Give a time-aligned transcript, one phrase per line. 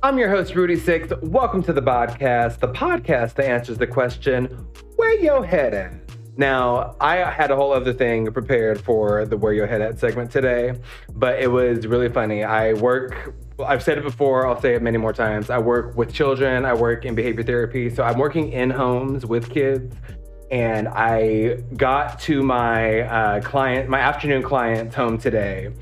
[0.00, 1.12] I'm your host, Rudy Six.
[1.22, 4.44] Welcome to the podcast, the podcast that answers the question,
[4.94, 5.92] where your head at?
[6.36, 10.30] Now, I had a whole other thing prepared for the Where Your Head At segment
[10.30, 10.74] today,
[11.14, 12.44] but it was really funny.
[12.44, 15.50] I work, I've said it before, I'll say it many more times.
[15.50, 17.90] I work with children, I work in behavior therapy.
[17.90, 19.96] So I'm working in homes with kids.
[20.52, 25.72] And I got to my uh, client, my afternoon client's home today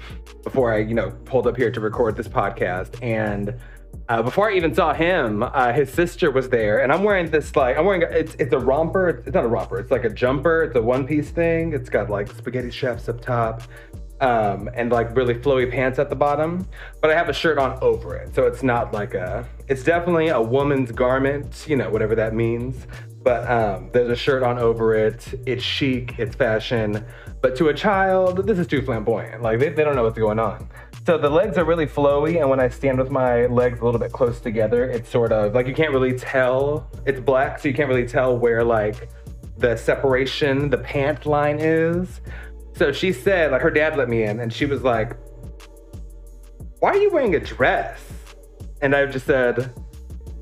[0.42, 3.01] before I, you know, pulled up here to record this podcast.
[3.02, 3.54] And
[4.09, 7.56] uh, before I even saw him, uh, his sister was there, and I'm wearing this
[7.56, 9.09] like I'm wearing a, it's it's a romper.
[9.27, 9.79] It's not a romper.
[9.79, 10.62] It's like a jumper.
[10.62, 11.73] It's a one piece thing.
[11.73, 13.62] It's got like spaghetti straps up top,
[14.20, 16.69] um, and like really flowy pants at the bottom.
[17.01, 19.48] But I have a shirt on over it, so it's not like a.
[19.66, 21.65] It's definitely a woman's garment.
[21.66, 22.87] You know, whatever that means.
[23.24, 25.43] But um, there's a shirt on over it.
[25.46, 26.16] It's chic.
[26.16, 27.04] It's fashion.
[27.41, 29.43] But to a child, this is too flamboyant.
[29.43, 30.68] Like they, they don't know what's going on.
[31.07, 34.01] So the legs are really flowy, and when I stand with my legs a little
[34.01, 36.90] bit close together, it's sort of like you can't really tell.
[37.07, 39.09] It's black, so you can't really tell where like
[39.57, 42.21] the separation, the pant line is.
[42.74, 45.16] So she said, like her dad let me in, and she was like,
[46.80, 48.02] "Why are you wearing a dress?"
[48.82, 49.73] And I just said,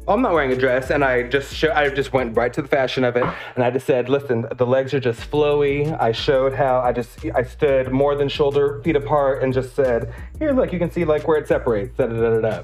[0.06, 2.68] I'm not wearing a dress, and I just show, I just went right to the
[2.68, 3.24] fashion of it,
[3.54, 5.98] and I just said, listen, the legs are just flowy.
[5.98, 10.12] I showed how I just I stood more than shoulder feet apart, and just said,
[10.38, 11.96] here, look, you can see like where it separates.
[11.96, 12.62] Da da da da.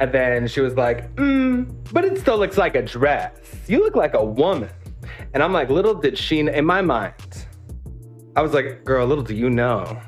[0.00, 3.38] And then she was like, mm, but it still looks like a dress.
[3.68, 4.70] You look like a woman.
[5.34, 7.46] And I'm like, little did she, in my mind,
[8.34, 10.00] I was like, girl, little do you know,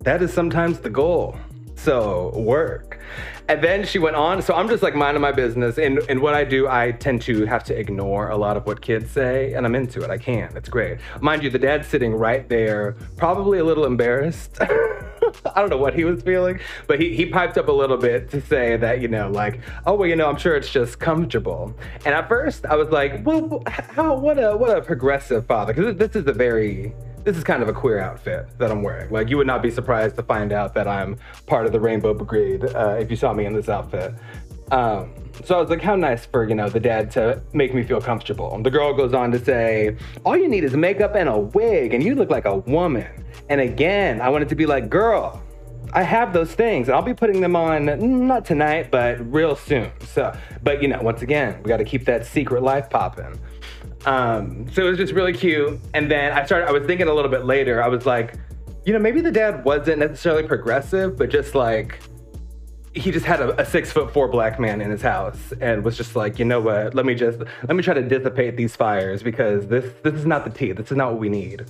[0.00, 1.38] that is sometimes the goal.
[1.76, 3.00] So work.
[3.50, 4.42] And then she went on.
[4.42, 5.76] So I'm just like minding my business.
[5.76, 8.80] And, and what I do, I tend to have to ignore a lot of what
[8.80, 9.54] kids say.
[9.54, 10.08] And I'm into it.
[10.08, 10.56] I can.
[10.56, 10.98] It's great.
[11.20, 14.58] Mind you, the dad's sitting right there, probably a little embarrassed.
[14.60, 18.30] I don't know what he was feeling, but he, he piped up a little bit
[18.30, 21.74] to say that, you know, like, oh, well, you know, I'm sure it's just comfortable.
[22.04, 25.74] And at first I was like, well, how, what a, what a progressive father.
[25.74, 26.94] Because this is a very,
[27.24, 29.10] this is kind of a queer outfit that I'm wearing.
[29.10, 32.14] Like, you would not be surprised to find out that I'm part of the Rainbow
[32.14, 34.14] Brigade uh, if you saw me in this outfit.
[34.70, 35.12] Um,
[35.44, 38.00] so I was like, how nice for, you know, the dad to make me feel
[38.00, 38.54] comfortable.
[38.54, 41.94] And the girl goes on to say, all you need is makeup and a wig,
[41.94, 43.24] and you look like a woman.
[43.48, 45.42] And again, I wanted to be like, girl,
[45.92, 49.90] I have those things, and I'll be putting them on not tonight, but real soon.
[50.06, 50.32] So,
[50.62, 53.40] but you know, once again, we got to keep that secret life popping.
[54.06, 55.78] Um, so it was just really cute.
[55.94, 58.34] And then I started, I was thinking a little bit later, I was like,
[58.84, 62.00] you know, maybe the dad wasn't necessarily progressive, but just like,
[62.94, 65.96] he just had a, a, six foot four black man in his house and was
[65.96, 69.22] just like, you know what, let me just, let me try to dissipate these fires
[69.22, 70.72] because this, this is not the tea.
[70.72, 71.66] This is not what we need.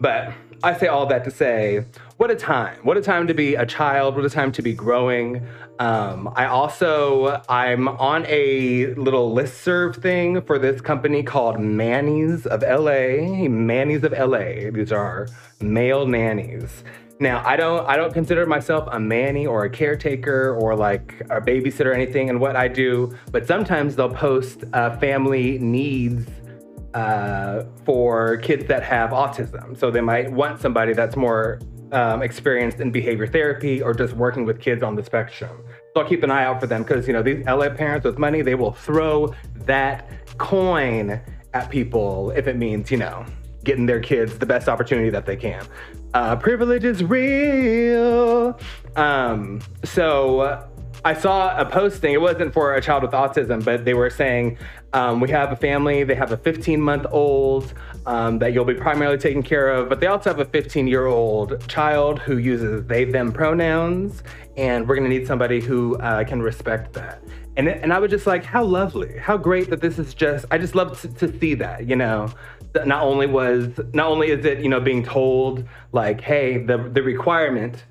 [0.00, 0.32] But
[0.62, 1.84] I say all that to say,
[2.16, 2.78] what a time.
[2.82, 4.16] What a time to be a child.
[4.16, 5.46] What a time to be growing.
[5.80, 12.44] Um, I also, I'm on a little list serve thing for this company called Mannies
[12.44, 13.48] of LA.
[13.48, 14.70] Mannies of LA.
[14.70, 15.26] These are
[15.62, 16.84] male nannies.
[17.18, 21.40] Now, I don't I don't consider myself a manny or a caretaker or like a
[21.40, 26.28] babysitter or anything and what I do, but sometimes they'll post uh, family needs
[26.92, 29.78] uh, for kids that have autism.
[29.78, 31.58] So they might want somebody that's more
[31.92, 35.64] um, experienced in behavior therapy or just working with kids on the spectrum.
[35.94, 38.18] So I'll keep an eye out for them because you know these LA parents with
[38.18, 39.34] money, they will throw
[39.66, 40.08] that
[40.38, 41.20] coin
[41.52, 43.24] at people if it means you know
[43.64, 45.66] getting their kids the best opportunity that they can.
[46.14, 48.58] Uh, privilege is real.
[48.96, 50.66] Um, so
[51.04, 52.12] I saw a posting.
[52.12, 54.58] It wasn't for a child with autism, but they were saying
[54.92, 56.04] um, we have a family.
[56.04, 57.72] They have a 15 month old
[58.06, 61.06] um, that you'll be primarily taking care of, but they also have a 15 year
[61.06, 64.22] old child who uses they them pronouns,
[64.56, 67.22] and we're gonna need somebody who uh, can respect that.
[67.56, 70.46] And and I was just like, how lovely, how great that this is just.
[70.50, 72.32] I just love to, to see that, you know.
[72.86, 77.02] Not only was not only is it you know being told like, hey, the the
[77.02, 77.84] requirement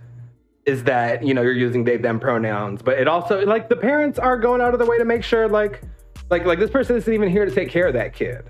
[0.65, 4.19] is that you know you're using they them pronouns but it also like the parents
[4.19, 5.81] are going out of the way to make sure like
[6.29, 8.45] like like this person isn't even here to take care of that kid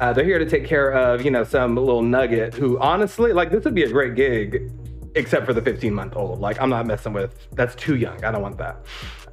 [0.00, 3.50] uh, they're here to take care of you know some little nugget who honestly like
[3.50, 4.70] this would be a great gig
[5.14, 6.40] except for the 15 month old.
[6.40, 8.24] Like i'm not messing with that's too young.
[8.24, 8.84] I don't want that.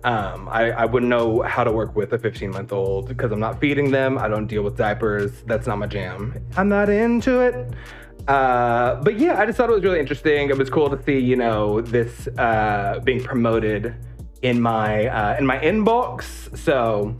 [0.04, 3.40] Um, I, I wouldn't know how to work with a 15 month old because i'm
[3.40, 4.18] not feeding them.
[4.18, 5.44] I don't deal with diapers.
[5.46, 6.34] That's not my jam.
[6.58, 7.74] I'm not into it.
[8.28, 10.50] Uh, but yeah, I just thought it was really interesting.
[10.50, 13.96] It was cool to see, you know, this uh, being promoted
[14.42, 16.56] in my uh, in my inbox.
[16.58, 17.16] So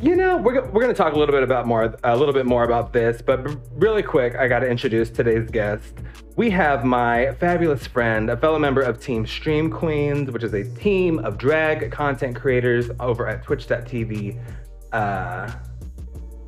[0.00, 2.46] You know, we're, we're going to talk a little bit about more, a little bit
[2.46, 3.40] more about this, but
[3.72, 5.92] really quick, I got to introduce today's guest.
[6.36, 10.62] We have my fabulous friend, a fellow member of Team Stream Queens, which is a
[10.62, 14.40] team of drag content creators over at Twitch.tv.
[14.92, 15.50] Uh,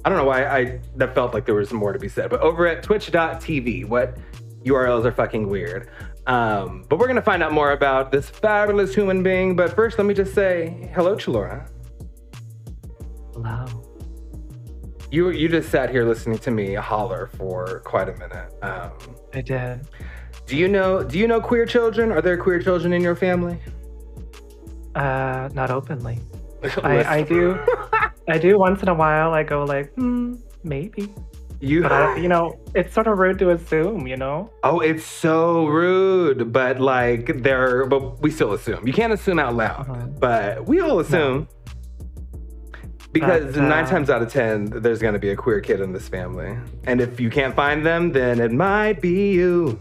[0.04, 2.40] I don't know why I that felt like there was more to be said, but
[2.42, 4.16] over at Twitch.tv, what
[4.62, 5.90] URLs are fucking weird.
[6.28, 9.56] Um, but we're gonna find out more about this fabulous human being.
[9.56, 11.68] But first, let me just say hello, Chelora.
[15.10, 18.52] You you just sat here listening to me holler for quite a minute.
[18.62, 18.92] Um,
[19.34, 19.88] I did.
[20.46, 22.12] do you know Do you know queer children?
[22.12, 23.58] Are there queer children in your family?
[24.94, 26.18] Uh, not openly.
[26.82, 27.58] I, I do.
[28.28, 29.32] I do once in a while.
[29.34, 31.12] I go like, hmm, maybe.
[31.60, 34.06] You But I, you know, it's sort of rude to assume.
[34.06, 34.50] You know.
[34.62, 38.86] Oh, it's so rude, but like they're, but we still assume.
[38.86, 40.06] You can't assume out loud, Uh-huh.
[40.20, 41.48] but we all assume.
[43.12, 45.92] Because But, uh, nine times out of ten, there's gonna be a queer kid in
[45.92, 49.80] this family, and if you can't find them, then it might be you.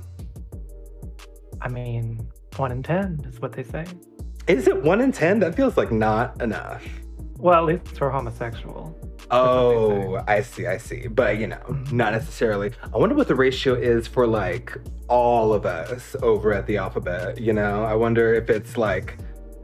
[1.61, 3.85] I mean, one in ten is what they say.
[4.47, 5.39] Is it one in ten?
[5.39, 6.83] That feels like not enough.
[7.37, 8.95] Well, at least for homosexual.
[9.31, 11.07] Oh, I see, I see.
[11.07, 11.61] But you know,
[11.91, 12.71] not necessarily.
[12.91, 14.75] I wonder what the ratio is for like
[15.07, 17.39] all of us over at the alphabet.
[17.39, 19.17] You know, I wonder if it's like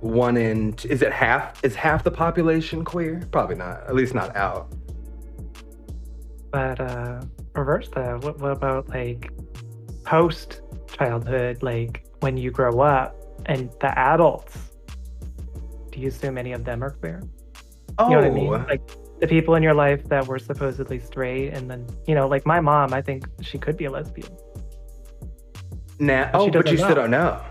[0.05, 0.75] one in.
[0.83, 1.63] Is it half?
[1.63, 3.21] Is half the population queer?
[3.31, 3.83] Probably not.
[3.87, 4.71] At least not out.
[6.51, 7.21] But uh,
[7.53, 8.23] reverse that.
[8.23, 9.31] What, what about like
[10.03, 13.15] post childhood, like when you grow up
[13.47, 14.57] and the adults?
[15.91, 17.23] Do you assume any of them are queer?
[17.97, 18.67] Oh, You know what I mean?
[18.67, 22.45] Like the people in your life that were supposedly straight, and then you know, like
[22.45, 24.29] my mom, I think she could be a lesbian.
[25.99, 26.29] now.
[26.31, 27.41] But Oh, but you doesn't still don't know.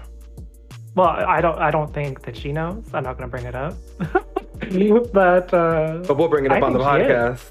[0.95, 1.59] Well, I don't.
[1.59, 2.85] I don't think that she knows.
[2.95, 3.75] I'm not going to bring it up.
[5.13, 7.51] but uh, But we'll bring it up I on the podcast.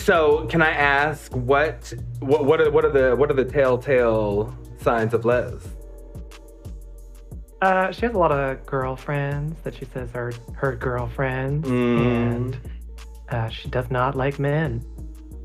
[0.00, 4.54] so, can I ask what what what are what are the what are the telltale
[4.80, 5.54] signs of Les?
[7.62, 12.06] uh, she has a lot of girlfriends that she says are her girlfriends, Mm.
[12.06, 12.58] and
[13.30, 14.84] uh, she does not like men,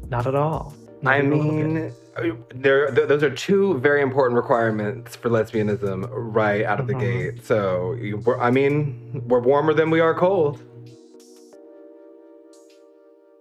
[0.10, 0.74] not at all.
[1.06, 1.94] I even a little bit.
[2.24, 6.94] mean, there, th- those are two very important requirements for lesbianism right out of the
[6.94, 7.00] Mhm.
[7.00, 7.44] gate.
[7.46, 10.62] So, you- I mean, we're warmer than we are cold.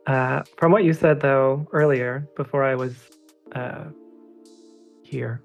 [0.07, 2.95] Uh, from what you said though earlier, before I was
[3.55, 3.85] uh,
[5.03, 5.43] here,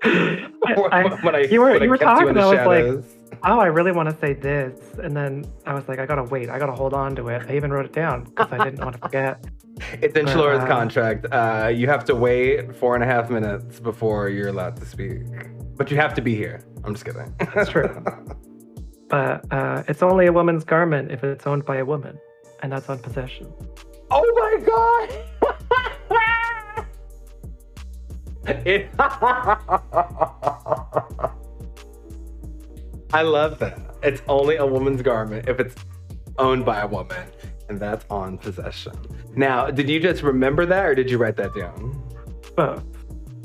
[0.02, 0.50] I-
[0.92, 3.04] I- when I, you were- when I were you talking, the I was like, shadows.
[3.42, 6.50] Oh, I really want to say this, and then I was like, I gotta wait,
[6.50, 7.42] I gotta hold on to it.
[7.48, 9.46] I even wrote it down because I didn't want to forget.
[10.02, 11.26] it's in Chelora's uh, contract.
[11.32, 15.22] Uh, you have to wait four and a half minutes before you're allowed to speak.
[15.76, 16.62] But you have to be here.
[16.84, 17.34] I'm just kidding.
[17.54, 18.04] That's true.
[19.08, 22.16] But uh, it's only a woman's garment if it's owned by a woman,
[22.62, 23.52] and that's on possession.
[24.08, 25.10] Oh my god!
[28.64, 28.88] It-
[33.12, 33.78] I love that.
[34.02, 35.74] It's only a woman's garment if it's
[36.38, 37.26] owned by a woman,
[37.68, 38.92] and that's on possession.
[39.36, 42.02] Now, did you just remember that, or did you write that down?
[42.56, 42.84] Both.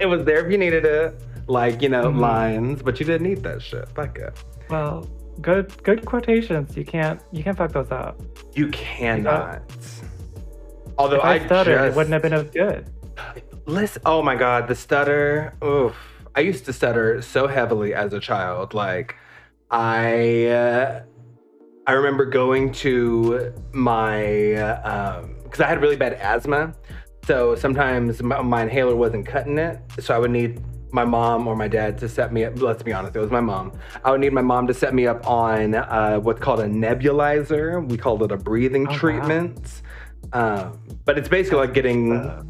[0.00, 2.18] it was there if you needed it, like you know, Mhm.
[2.20, 3.88] lines, but you didn't need that shit.
[3.90, 4.36] Fuck it.
[4.68, 5.08] Well,
[5.40, 6.76] good good quotations.
[6.76, 8.20] You can't you can't fuck those up.
[8.54, 9.62] You cannot.
[10.98, 12.90] Although if I, I stuttered, just, it wouldn't have been as good.
[13.66, 15.52] Listen, oh my god, the stutter.
[15.64, 15.94] Oof.
[16.36, 18.74] I used to stutter so heavily as a child.
[18.74, 19.16] Like,
[19.70, 21.02] I, uh,
[21.86, 26.74] I remember going to my, uh, um, because I had really bad asthma.
[27.24, 29.80] So sometimes my, my inhaler wasn't cutting it.
[29.98, 30.60] So I would need
[30.92, 32.60] my mom or my dad to set me up.
[32.60, 33.72] Let's be honest, it was my mom.
[34.04, 37.88] I would need my mom to set me up on uh, what's called a nebulizer.
[37.88, 38.96] We called it a breathing Oh, wow.
[38.96, 39.82] treatment.
[40.34, 42.12] Um, but it's basically like getting.
[42.12, 42.44] Uh,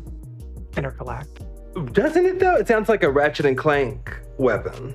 [0.73, 1.46] intercalact.
[1.93, 2.57] Doesn't it though?
[2.57, 4.95] It sounds like a Ratchet and Clank weapon.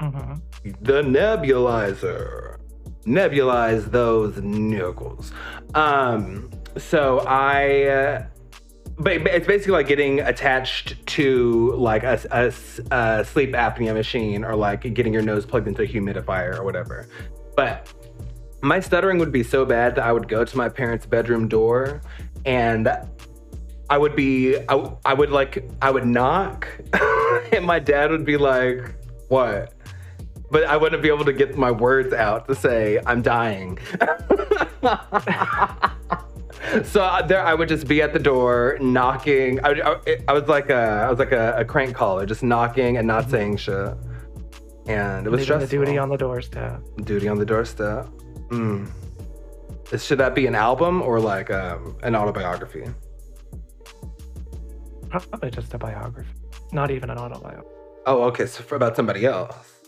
[0.00, 0.34] hmm
[0.82, 2.58] The nebulizer.
[3.04, 5.32] Nebulize those knuckles.
[5.74, 8.26] Um, so I, uh,
[8.96, 12.18] but but it's basically like getting attached to like a
[12.52, 17.08] sleep apnea machine or like getting your nose plugged into a humidifier or whatever.
[17.56, 17.92] But
[18.62, 22.02] my stuttering would be so bad that I would go to my parents' bedroom door
[22.44, 22.88] and
[23.92, 26.66] I would be, I, I would like, I would knock
[27.52, 28.94] and my dad would be like,
[29.28, 29.74] what?
[30.50, 33.78] But I wouldn't be able to get my words out to say, I'm dying.
[36.84, 39.60] so I- there, I would just be at the door knocking.
[39.62, 42.96] I, I, I was like a, I was like a, a crank caller, just knocking
[42.96, 43.94] and not saying shit.
[44.86, 46.80] And it was just duty on the doorstep.
[47.04, 48.06] Duty on the doorstep.
[48.48, 48.90] Mm.
[49.98, 52.86] Should that be an album or like um, an autobiography?
[55.12, 56.30] Probably just a biography,
[56.72, 57.68] not even an autobiography.
[58.06, 58.46] Oh, okay.
[58.46, 59.82] So for about somebody else.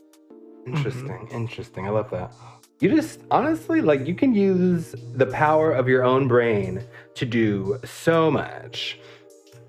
[0.67, 1.29] Interesting.
[1.33, 1.87] Interesting.
[1.87, 2.31] I love that.
[2.81, 7.81] You just honestly like you can use the power of your own brain to do
[7.85, 8.99] so much.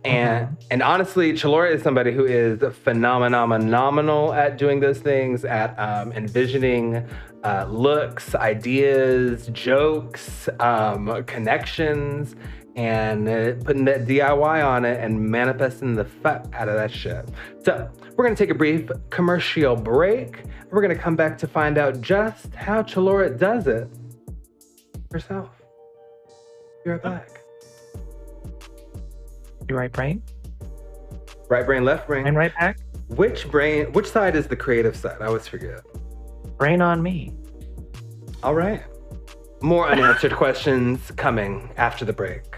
[0.04, 6.12] And and honestly, Chelora is somebody who is phenomenal at doing those things, at um,
[6.12, 7.08] envisioning
[7.46, 12.36] uh, looks, ideas, jokes, um, connections,
[12.76, 17.28] and uh, putting that DIY on it and manifesting the fuck out of that shit.
[17.64, 20.44] So we're gonna take a brief commercial break.
[20.72, 23.90] We're gonna come back to find out just how Chelora does it
[25.12, 25.50] herself.
[26.84, 27.30] Be right back.
[29.70, 30.22] You right brain?
[31.50, 32.28] Right brain, left brain.
[32.28, 32.80] And right back?
[33.08, 33.92] Which brain?
[33.94, 35.22] Which side is the creative side?
[35.22, 35.82] I always forget.
[36.58, 37.34] Brain on me.
[38.44, 38.84] All right.
[39.62, 42.55] More unanswered questions coming after the break.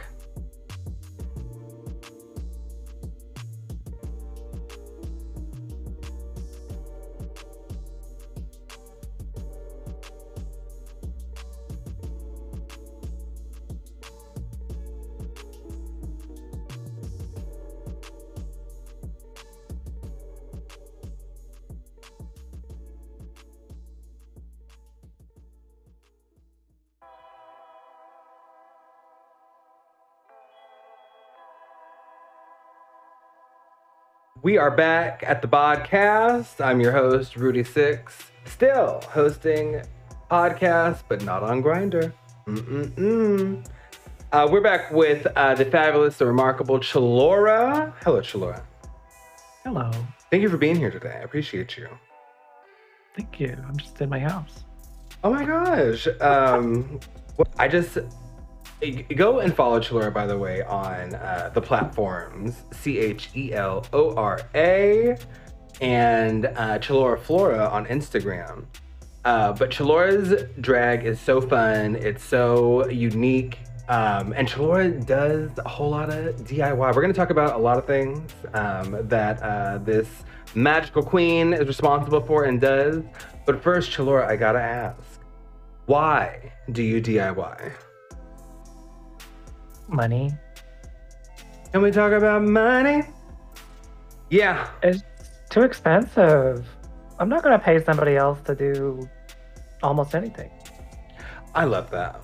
[34.43, 36.63] We are back at the podcast.
[36.63, 39.81] I'm your host, Rudy Six, still hosting
[40.29, 42.13] podcast, but not on Grindr.
[44.31, 47.93] Uh, we're back with uh, the fabulous, the remarkable Chelora.
[48.03, 48.61] Hello, Chelora.
[49.63, 49.89] Hello.
[50.29, 51.15] Thank you for being here today.
[51.17, 51.87] I appreciate you.
[53.15, 53.57] Thank you.
[53.67, 54.65] I'm just in my house.
[55.23, 56.07] Oh my gosh.
[56.21, 56.99] Um,
[57.57, 57.97] I just
[59.15, 63.85] Go and follow Chelora, by the way, on uh, the platforms C H E L
[63.91, 65.17] O R A
[65.81, 68.65] and uh, Chelora Flora on Instagram.
[69.25, 73.57] Uh, but Chelora's drag is so fun, it's so unique.
[73.89, 76.77] Um, and Chelora does a whole lot of DIY.
[76.77, 80.07] We're going to talk about a lot of things um, that uh, this
[80.53, 83.01] magical queen is responsible for and does.
[83.45, 85.01] But first, Chelora, I gotta ask
[85.87, 87.71] why do you DIY?
[89.87, 90.31] Money.
[91.71, 93.03] Can we talk about money?
[94.29, 94.69] Yeah.
[94.83, 95.03] It's
[95.49, 96.67] too expensive.
[97.19, 99.09] I'm not going to pay somebody else to do
[99.81, 100.51] almost anything.
[101.55, 102.21] I love that.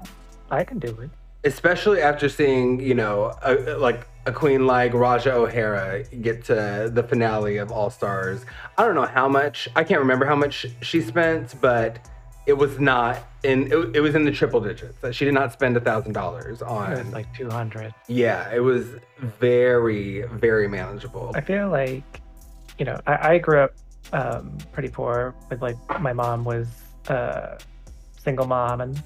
[0.52, 1.10] I can do it.
[1.44, 7.04] Especially after seeing, you know, a, like a queen like Raja O'Hara get to the
[7.04, 8.46] finale of All Stars.
[8.78, 12.00] I don't know how much, I can't remember how much she spent, but
[12.46, 14.98] it was not in it, it was in the triple digits.
[15.16, 17.94] She did not spend a thousand dollars on like two hundred.
[18.08, 18.86] Yeah, it was
[19.20, 21.32] very very manageable.
[21.36, 22.22] I feel like,
[22.78, 23.74] you know, I, I grew up
[24.12, 25.36] um, pretty poor.
[25.50, 26.68] With like my mom was
[27.08, 27.60] a
[28.18, 29.04] single mom, and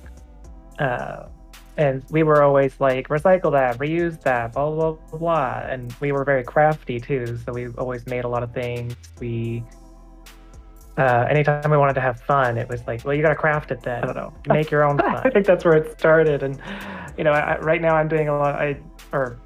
[0.79, 1.27] uh,
[1.77, 5.60] and we were always like recycle that, reuse that, blah blah blah blah.
[5.70, 8.96] And we were very crafty too, so we always made a lot of things.
[9.20, 9.63] We
[10.97, 13.71] uh, anytime we wanted to have fun, it was like, well, you got to craft
[13.71, 14.03] it then.
[14.03, 15.15] I don't know, make your own fun.
[15.23, 16.41] I think that's where it started.
[16.41, 16.59] And,
[17.17, 18.79] you know, I, right now I'm doing a lot, I,
[19.11, 19.39] or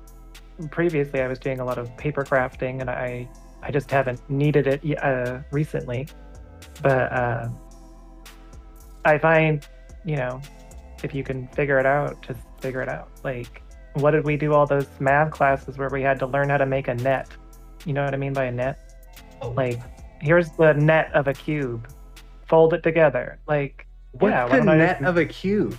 [0.69, 3.27] previously I was doing a lot of paper crafting and I,
[3.61, 6.07] I just haven't needed it uh, recently.
[6.81, 7.49] But uh,
[9.03, 9.67] I find,
[10.05, 10.41] you know,
[11.03, 13.09] if you can figure it out, just figure it out.
[13.23, 13.61] Like,
[13.95, 16.65] what did we do all those math classes where we had to learn how to
[16.65, 17.27] make a net?
[17.85, 18.79] You know what I mean by a net?
[19.43, 19.79] Like,
[20.21, 21.87] here's the net of a cube.
[22.47, 23.39] Fold it together.
[23.47, 25.09] Like, what's yeah, the net just...
[25.09, 25.77] of a cube?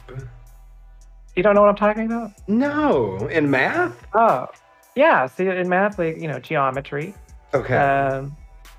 [1.37, 2.33] You don't know what I'm talking about?
[2.49, 4.07] No, in math.
[4.15, 4.49] Oh,
[4.95, 5.27] yeah.
[5.27, 7.15] See, in math, like you know, geometry.
[7.55, 7.77] Okay.
[7.77, 8.37] Um,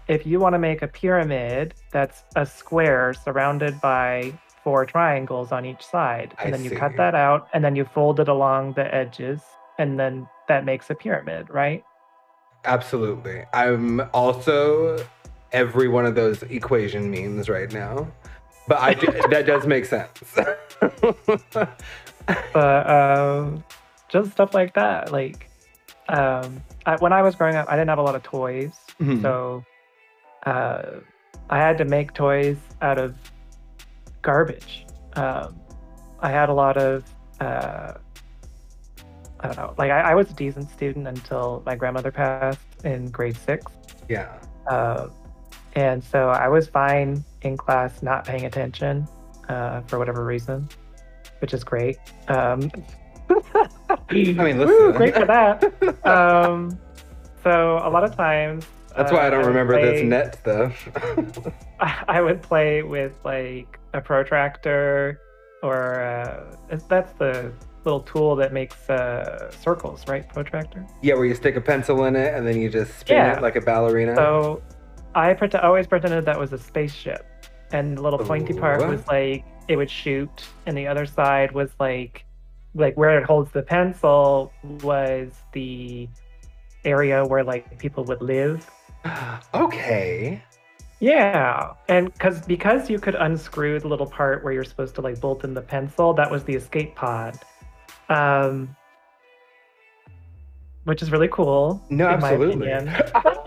[0.07, 5.65] if you want to make a pyramid that's a square surrounded by four triangles on
[5.65, 6.75] each side, and I then you see.
[6.75, 9.41] cut that out, and then you fold it along the edges,
[9.77, 11.83] and then that makes a pyramid, right?
[12.65, 13.43] Absolutely.
[13.53, 15.05] I'm also
[15.53, 18.07] every one of those equation memes right now.
[18.67, 20.19] But I do, that does make sense.
[22.53, 23.63] but um,
[24.09, 25.11] just stuff like that.
[25.11, 25.49] Like
[26.09, 29.21] um, I, when I was growing up, I didn't have a lot of toys, Mhm.
[29.21, 29.63] so
[30.45, 30.83] uh,
[31.49, 33.15] I had to make toys out of
[34.21, 34.85] garbage.
[35.15, 35.59] Um,
[36.19, 37.03] I had a lot of
[37.41, 37.93] uh,
[39.41, 39.73] I don't know.
[39.77, 43.71] Like I, I was a decent student until my grandmother passed in grade six.
[44.07, 44.39] yeah.
[44.67, 45.07] Uh,
[45.73, 49.07] and so I was fine in class not paying attention
[49.49, 50.67] uh, for whatever reason.
[51.39, 51.97] which is great.
[52.27, 52.71] Um,
[53.29, 54.67] I mean, listen.
[54.67, 55.63] woo, great for that.
[56.05, 56.77] Um,
[57.43, 58.65] so a lot of times.
[58.95, 60.89] That's why I uh, don't would remember this net stuff.
[61.79, 65.19] I would play with like a protractor,
[65.63, 66.55] or uh,
[66.87, 67.51] that's the
[67.85, 70.27] little tool that makes uh, circles, right?
[70.29, 70.85] Protractor.
[71.01, 73.35] yeah, where you stick a pencil in it and then you just spin Yeah.
[73.37, 74.15] it like a ballerina.
[74.15, 74.61] So
[75.15, 77.25] I pret- always pretended that was a spaceship,
[77.71, 78.87] and the little pointy part Ooh.
[78.87, 82.25] was like it would shoot, and the other side was like
[82.75, 84.51] like where it holds the pencil
[84.81, 86.07] was the
[86.85, 88.69] area where like people would live.
[89.53, 90.41] okay.
[90.99, 95.19] Yeah, and because because you could unscrew the little part where you're supposed to like
[95.19, 97.37] bolt in the pencil, that was the escape pod,
[98.07, 98.73] um,
[100.85, 101.83] which is really cool.
[101.89, 102.69] No, in my absolutely.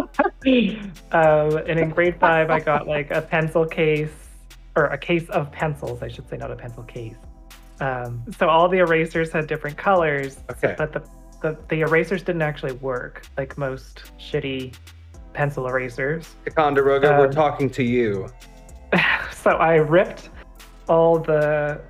[1.12, 4.10] um, and in grade five, I got like a pencil case
[4.76, 7.16] or a case of pencils, I should say, not a pencil case.
[7.80, 10.74] Um, so all the erasers had different colors, Okay.
[10.78, 11.02] but the,
[11.42, 14.74] the the erasers didn't actually work like most shitty
[15.34, 16.34] pencil erasers.
[16.44, 18.28] Ticonderoga, we're Um, talking to you.
[19.32, 20.30] so I ripped
[20.88, 21.80] all the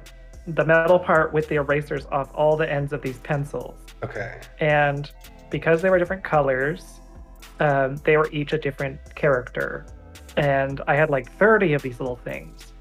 [0.49, 4.39] the metal part with the erasers off all the ends of these pencils, Okay.
[4.61, 5.11] and
[5.51, 7.01] because they were different colors,
[7.61, 9.87] um, they were each a different character,
[10.37, 12.73] and I had like thirty of these little things,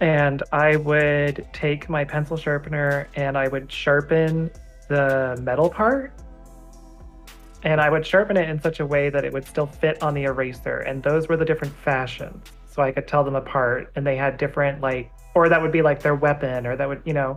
[0.00, 4.50] and I would take my pencil sharpener and I would sharpen
[4.88, 6.12] the metal part.
[7.62, 10.14] And I would sharpen it in such a way that it would still fit on
[10.14, 10.78] the eraser.
[10.78, 12.44] And those were the different fashions.
[12.68, 13.92] So I could tell them apart.
[13.94, 17.02] And they had different, like, or that would be like their weapon, or that would,
[17.04, 17.36] you know.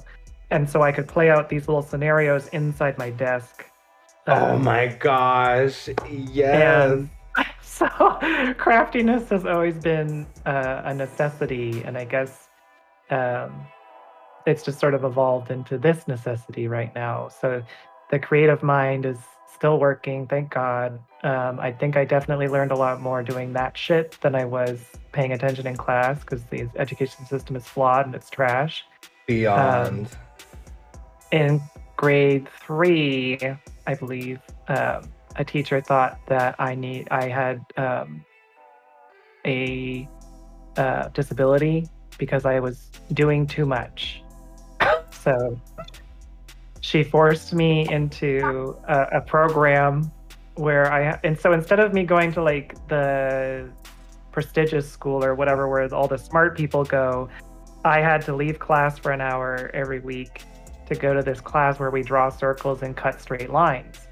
[0.49, 3.65] And so I could play out these little scenarios inside my desk.
[4.27, 5.89] Oh Um, my gosh.
[6.10, 6.91] Yes.
[6.91, 7.10] and
[7.62, 7.88] so
[8.58, 11.84] craftiness has always been uh, a necessity.
[11.84, 12.48] And I guess
[13.10, 13.65] um,
[14.46, 17.27] it's just sort of evolved into this necessity right now.
[17.29, 17.62] So
[18.12, 19.17] the creative mind is
[19.53, 21.00] still working, thank God.
[21.24, 24.80] Um, I think I definitely learned a lot more doing that shit than I was
[25.12, 28.84] paying attention in class because the education system is flawed and it's trash.
[29.28, 30.10] Beyond.
[31.32, 31.62] In
[31.95, 33.39] grade three,
[33.88, 38.24] I believe, um, a teacher thought that I need I had um,
[39.45, 40.08] a
[40.78, 44.24] uh, disability because I was doing too much.
[45.12, 45.60] so
[46.82, 50.12] she forced me into a, a program
[50.56, 53.69] where I and so instead of me going to like the
[54.32, 57.30] prestigious school or whatever where all the smart people go,
[57.84, 60.43] I had to leave class for an hour every week
[60.88, 64.08] to go to this class where we draw circles and cut straight lines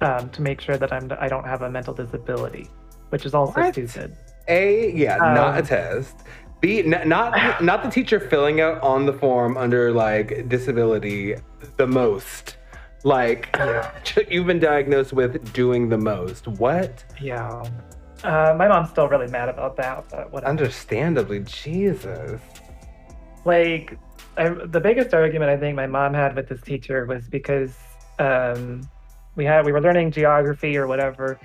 [0.00, 2.68] um, to make sure that I'm I don't have a mental disability,
[3.10, 3.74] which is also What?
[3.74, 4.16] stupid.
[4.48, 6.16] A, yeah, not a Um, test.
[6.60, 11.36] B, n- not not the teacher filling out on the form under like disability
[11.76, 12.56] the most.
[13.04, 13.90] Like Yeah.
[14.28, 16.48] you've been diagnosed with doing the most.
[16.48, 17.04] What?
[17.20, 17.62] Yeah.
[18.24, 20.50] Uh, my mom's still really mad about that, but whatever.
[20.50, 22.40] Understandably, Jesus.
[23.44, 23.96] like
[24.38, 27.76] I, the biggest argument I think my mom had with this teacher was because
[28.18, 28.88] um,
[29.36, 31.38] we had we were learning geography or whatever,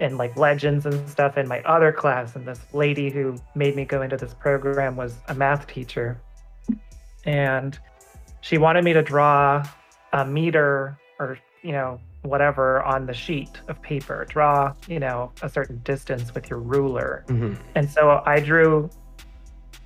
[0.00, 3.84] and like legends and stuff in my other class, and this lady who made me
[3.84, 6.20] go into this program was a math teacher,
[7.24, 7.78] and
[8.40, 9.64] she wanted me to draw
[10.12, 14.24] a meter or you know whatever on the sheet of paper.
[14.28, 17.24] Draw you know a certain distance with your ruler.
[17.28, 17.56] Mhm.
[17.74, 18.88] and so I drew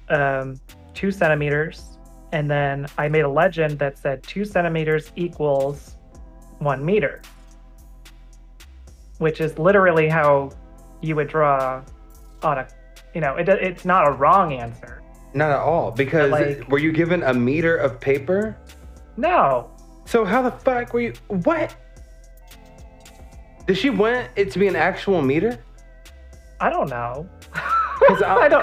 [0.08, 0.60] um,
[0.94, 1.98] two centimeters,
[2.32, 5.96] and then I made a legend that said two centimeters equals
[6.58, 7.20] one meter,
[9.18, 10.50] which is literally how
[11.02, 11.82] you would draw
[12.42, 12.68] on a,
[13.14, 15.02] you know, it, it's not a wrong answer.
[15.34, 15.90] Not at all.
[15.90, 18.56] Because like- were you given a meter of paper?
[19.16, 19.70] No,
[20.06, 21.12] So how the fuck were you?
[21.28, 21.76] What?
[23.66, 25.58] Did she want it to be an actual meter?
[26.60, 27.28] I don't know.
[28.08, 28.62] 'Cause I- I don't,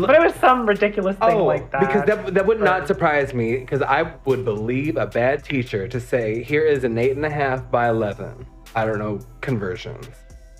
[0.00, 1.80] but it was some ridiculous thing Oh, like that.
[1.80, 3.56] because that that would not surprise me.
[3.58, 7.30] Because I would believe a bad teacher to say, "Here is an eight and a
[7.30, 8.46] half by eleven.
[8.74, 10.08] I don't know conversions,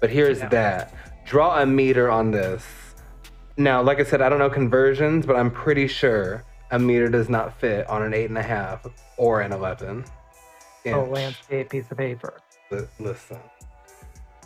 [0.00, 0.92] but here's that.
[1.26, 2.64] Draw a meter on this.
[3.56, 7.28] Now, like I said, I don't know conversions, but I'm pretty sure a meter does
[7.28, 10.04] not fit on an eight and a half or an eleven.
[10.86, 11.08] a inch.
[11.10, 12.32] landscape piece of paper,
[12.70, 13.38] Li- Listen.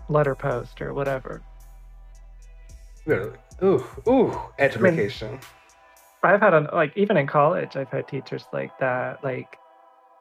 [0.08, 1.40] letter post, or whatever.
[3.06, 3.30] Really?
[3.62, 5.38] Ooh, ooh, education.
[6.22, 9.22] I've had a like even in college, I've had teachers like that.
[9.22, 9.58] Like,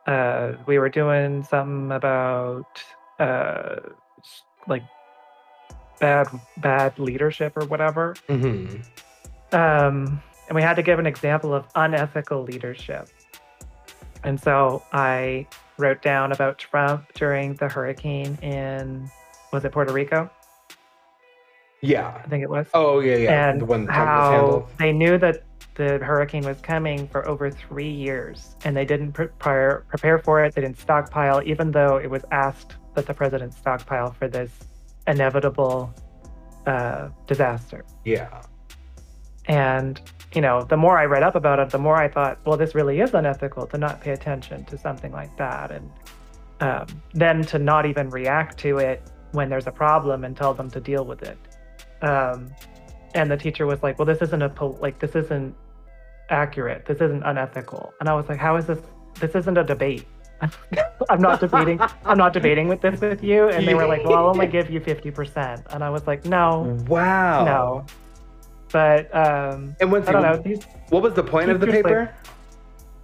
[0.06, 2.84] uh, we were doing something about
[3.20, 3.76] uh,
[4.68, 4.84] like
[6.00, 8.66] bad bad leadership or whatever, hmm
[9.54, 13.08] um, and we had to give an example of unethical leadership.
[14.24, 19.10] And so I wrote down about Trump during the hurricane in,
[19.52, 20.30] was it Puerto Rico?
[21.84, 22.22] Yeah.
[22.24, 22.68] I think it was.
[22.74, 23.50] Oh yeah, yeah.
[23.50, 25.44] and the one how they knew that
[25.76, 30.44] the hurricane was coming for over three years, and they didn't pre- prior, prepare for
[30.44, 30.56] it.
[30.56, 34.52] They didn't stockpile, even though it was asked that the president stockpile for this
[35.08, 35.94] inevitable
[36.66, 37.84] uh, disaster.
[38.06, 38.44] Yeah.
[39.48, 40.00] And
[40.34, 42.74] you know, the more I read up about it, the more I thought, well, this
[42.74, 45.92] really is unethical to not pay attention to something like that, and
[46.62, 50.70] um, then to not even react to it when there's a problem and tell them
[50.72, 51.38] to deal with it.
[52.04, 52.54] Um,
[53.16, 55.56] and the teacher was like, "Well, this isn't a pol- like this isn't
[56.30, 56.86] accurate.
[56.86, 58.80] This isn't unethical." And I was like, "How is this?
[59.20, 60.06] This isn't a debate.
[61.10, 61.80] I'm not debating.
[62.06, 64.70] I'm not debating with this with you." And they were like, "Well, I'll only give
[64.70, 67.46] you fifty percent." And I was like, "No, Wow.
[67.46, 67.86] no."
[68.72, 70.38] But um, And once I don't know.
[70.38, 72.16] These what was the point of the Teachers, like- paper?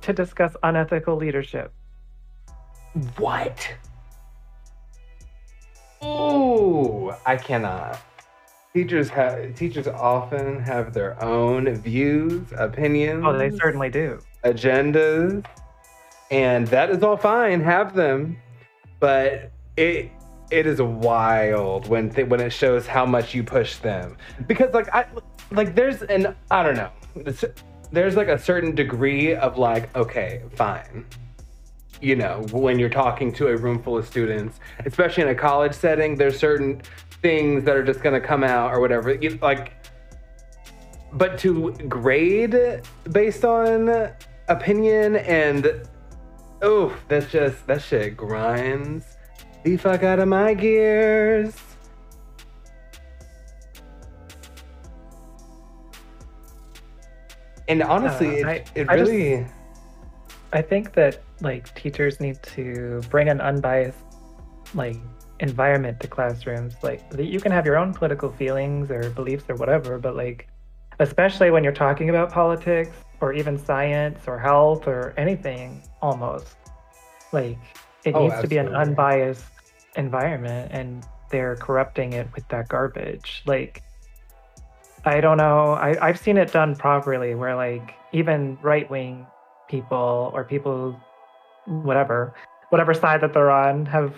[0.02, 1.72] to discuss unethical leadership.
[3.18, 3.70] What?
[6.04, 8.00] Ooh, I cannot.
[8.74, 14.20] Teachers have teachers often have their own views, opinions, Oh, they certainly do.
[14.44, 15.44] agendas,
[16.30, 17.62] and that is all fine.
[17.62, 18.38] Have them,
[19.00, 20.12] but it
[20.52, 24.94] it is wild when th- when it shows how much you push them because like
[24.94, 25.06] I
[25.52, 26.92] like there's an I don't know
[27.92, 31.06] there's like a certain degree of like okay fine
[32.02, 35.74] you know when you're talking to a room full of students especially in a college
[35.74, 36.82] setting there's certain
[37.22, 39.74] things that are just going to come out or whatever you, like
[41.14, 42.56] but to grade
[43.12, 44.10] based on
[44.48, 45.82] opinion and
[46.62, 49.18] oh that's just that shit grinds
[49.64, 51.56] the fuck out of my gears.
[57.68, 59.46] And honestly Uh, it, I- it I just- really
[60.52, 63.98] I think that like teachers need to bring an unbiased
[64.74, 64.98] like
[65.40, 66.76] environment to classrooms.
[66.82, 70.48] Like that you can have your own political feelings or beliefs or whatever, but like
[71.00, 76.56] especially when you're talking about politics or even science or health or anything almost
[77.32, 77.58] like
[78.06, 79.46] it Oh, needs to be an unbiased
[79.96, 83.44] environment and they're corrupting it with that garbage.
[83.46, 83.84] Like
[85.06, 85.74] I don't know.
[85.74, 89.26] I, I've seen it done properly where like even right wing
[89.70, 91.00] people or people
[91.66, 92.34] whatever
[92.70, 94.14] whatever side that they're on have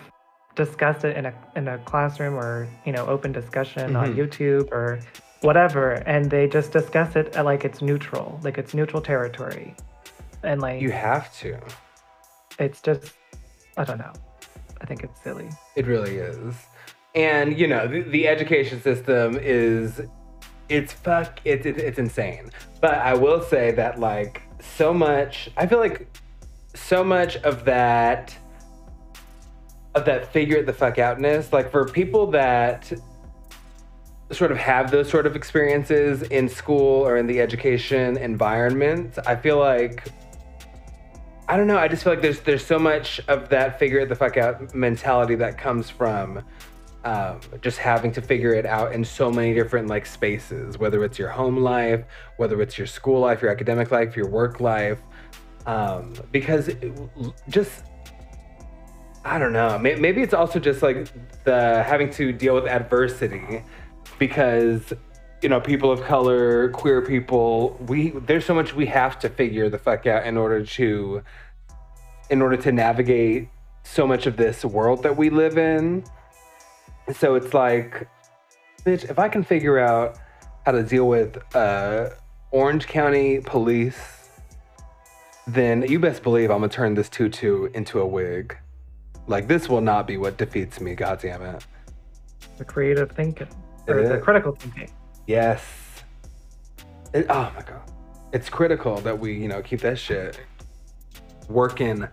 [0.54, 4.16] discussed it in a in a classroom or you know open discussion on Mhm.
[4.18, 5.00] YouTube or
[5.40, 9.74] whatever and they just discuss it at, like it's neutral like it's neutral territory
[10.44, 11.58] and like you have to
[12.58, 13.12] it's just
[13.76, 14.12] I don't know
[14.80, 16.54] I think it's silly It really is.
[17.14, 20.00] And you know, the, the education system is
[20.68, 22.50] it's fuck it's it's it's insane.
[22.80, 26.06] But I will say that like so much I feel like
[26.74, 28.36] so much of that
[29.94, 32.90] of that figure it the fuck outness, like for people that
[34.30, 39.36] sort of have those sort of experiences in school or in the education environment, I
[39.36, 40.08] feel like
[41.48, 41.76] I don't know.
[41.76, 44.74] I just feel like there's there's so much of that figure it the fuck out
[44.74, 46.42] mentality that comes from
[47.04, 51.18] um, just having to figure it out in so many different like spaces, whether it's
[51.18, 52.04] your home life,
[52.36, 54.98] whether it's your school life, your academic life, your work life,
[55.66, 56.92] um, because it-
[57.48, 57.84] just
[59.24, 59.78] I don't know.
[59.78, 61.08] Maybe it's also just like
[61.44, 63.62] the having to deal with adversity
[64.18, 64.92] because
[65.42, 69.68] you know people of color queer people we there's so much we have to figure
[69.68, 71.22] the fuck out in order to
[72.30, 73.48] in order to navigate
[73.82, 76.04] so much of this world that we live in
[77.12, 78.06] so it's like
[78.84, 80.16] bitch if i can figure out
[80.64, 82.10] how to deal with uh
[82.52, 84.28] orange county police
[85.48, 88.56] then you best believe i'm gonna turn this tutu into a wig
[89.26, 91.64] like this will not be what defeats me god damn it
[92.58, 93.48] the creative thinking
[93.86, 94.22] It or the is.
[94.24, 94.90] critical thinking
[95.26, 95.62] Yes.
[97.14, 97.82] It, oh my god.
[98.32, 100.40] It's critical that we, you know, keep that shit
[101.48, 102.08] working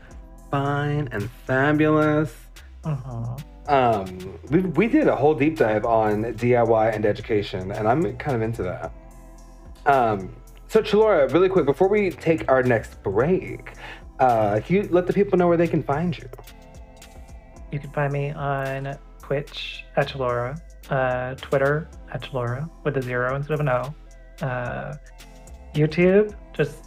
[0.51, 2.35] fine and fabulous.
[2.83, 3.35] uh-huh.
[3.67, 8.35] Um, we, we did a whole deep dive on DIY and education, and I'm kind
[8.35, 8.91] of into that.
[9.85, 10.35] Um,
[10.67, 13.73] so, Chelora, really quick, before we take our next break,
[14.19, 16.27] uh, can you let the people know where they can find you?
[17.71, 23.35] You can find me on Twitch at Chelora, uh, Twitter at Chelora with a zero
[23.35, 23.93] instead of an O.
[24.41, 24.95] Uh,
[25.75, 26.85] YouTube, just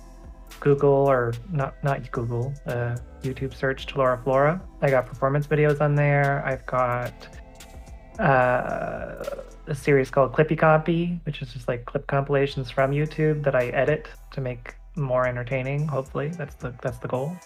[0.61, 4.61] Google or not not Google, uh, YouTube search Chelora Flora.
[4.81, 6.45] I got performance videos on there.
[6.45, 7.13] I've got
[8.19, 9.25] uh,
[9.67, 13.67] a series called Clippy Copy, which is just like clip compilations from YouTube that I
[13.69, 15.87] edit to make more entertaining.
[15.87, 17.37] Hopefully, that's the that's the goal.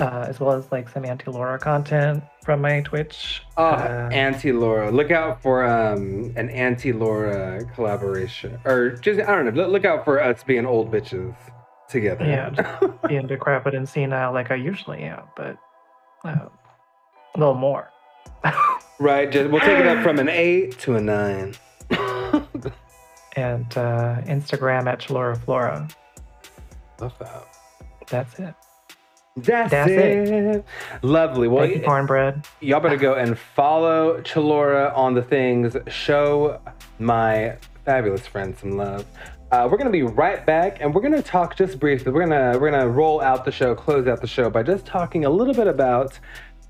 [0.00, 3.42] Uh, as well as like some anti Laura content from my Twitch.
[3.58, 4.90] Oh, Uh, anti Laura.
[4.90, 9.66] Look out for um an anti Laura collaboration, or just I don't know.
[9.68, 11.34] Look- out for us being old bitches
[11.88, 12.24] together.
[12.24, 12.78] Yeah.
[13.08, 15.56] being decrepit and senile like I usually am, but
[16.24, 16.48] uh,
[17.34, 17.90] a little more.
[18.98, 19.30] right.
[19.30, 21.54] Just we'll take it up from an eight to a nine.
[23.36, 25.86] and uh, Instagram at Chelora Flora.
[27.00, 27.46] Love that.
[28.08, 28.54] That's it.
[29.36, 30.28] That's, That's it.
[30.28, 30.64] it.
[31.02, 31.48] Lovely.
[31.48, 32.46] Well, Thank you, cornbread.
[32.60, 35.74] y'all better go and follow Chelora on the things.
[35.88, 36.60] Show
[36.98, 39.06] my fabulous friend some love.
[39.50, 42.12] Uh, we're gonna be right back, and we're gonna talk just briefly.
[42.12, 45.24] We're gonna we're gonna roll out the show, close out the show by just talking
[45.24, 46.18] a little bit about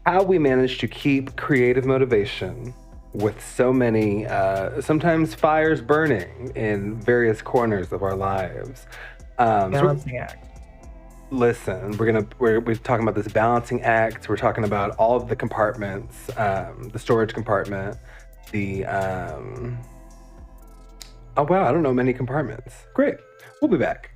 [0.06, 2.72] how we manage to keep creative motivation
[3.12, 8.86] with so many uh, sometimes fires burning in various corners of our lives.
[9.38, 10.51] Um, so we're- act.
[11.32, 14.28] Listen we're gonna we're, we're talking about this balancing act.
[14.28, 17.96] We're talking about all of the compartments um, the storage compartment
[18.50, 19.78] the um,
[21.38, 22.74] oh wow i don't know many compartments.
[22.94, 23.16] Great
[23.60, 24.11] we'll be back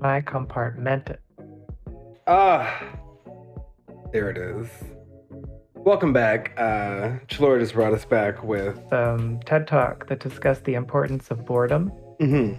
[0.00, 1.20] And I compartment it.
[2.26, 2.82] ah
[4.12, 4.66] there it is
[5.74, 10.72] welcome back uh Chelora just brought us back with Um, TED Talk that discussed the
[10.74, 11.92] importance of boredom.
[12.18, 12.54] Mm-hmm.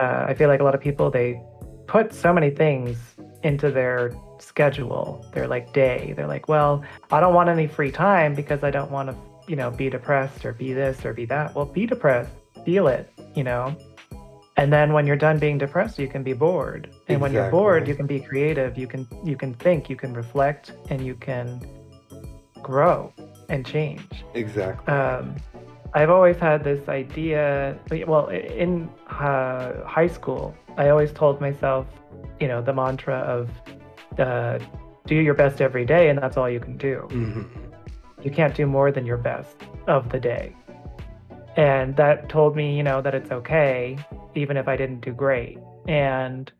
[0.00, 1.38] Uh, I feel like a lot of people they
[1.86, 2.96] put so many things
[3.42, 6.14] into their schedule, their like day.
[6.16, 9.16] They're like, well, I don't want any free time because I don't want to,
[9.48, 11.54] you know, be depressed or be this or be that.
[11.54, 12.30] Well, be depressed,
[12.64, 13.76] feel it, you know.
[14.60, 16.90] And then when you're done being depressed, you can be bored.
[17.08, 18.76] And when you're bored, you can be creative.
[18.76, 21.46] You can you can think, you can reflect, and you can
[22.60, 23.10] grow
[23.48, 24.12] and change.
[24.34, 25.34] exactly Um,
[25.94, 27.78] I've always had this idea.
[28.06, 31.86] Well, in uh, high school, I always told myself,
[32.38, 33.48] you know, the mantra of
[34.18, 34.58] uh,
[35.06, 37.08] do your best every day, and that's all you can do.
[37.08, 37.46] Mhm.
[38.22, 40.54] You can't do more than your best of the day.
[41.56, 43.98] And that told me, you know, that it's okay,
[44.34, 45.58] even if I didn't do great.
[45.88, 46.50] And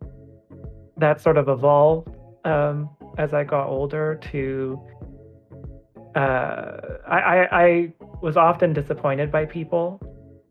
[0.97, 4.81] that sort of evolved um, as I got older to.
[6.15, 10.01] Uh, I, I, I was often disappointed by people,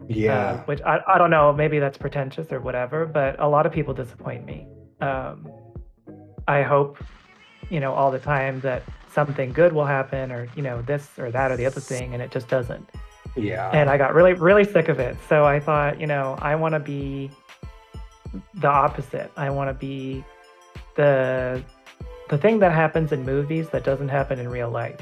[0.07, 3.65] yeah uh, which I, I don't know, maybe that's pretentious or whatever, but a lot
[3.65, 4.67] of people disappoint me.
[5.01, 5.47] Um,
[6.47, 6.97] I hope,
[7.69, 11.29] you know, all the time that something good will happen or, you know, this or
[11.31, 12.89] that or the other thing, and it just doesn't.
[13.35, 15.15] Yeah And I got really, really sick of it.
[15.27, 17.29] So I thought, you know, I want to be
[18.55, 19.31] the opposite.
[19.37, 20.23] I want to be
[20.95, 21.63] the
[22.29, 24.99] the thing that happens in movies that doesn't happen in real life.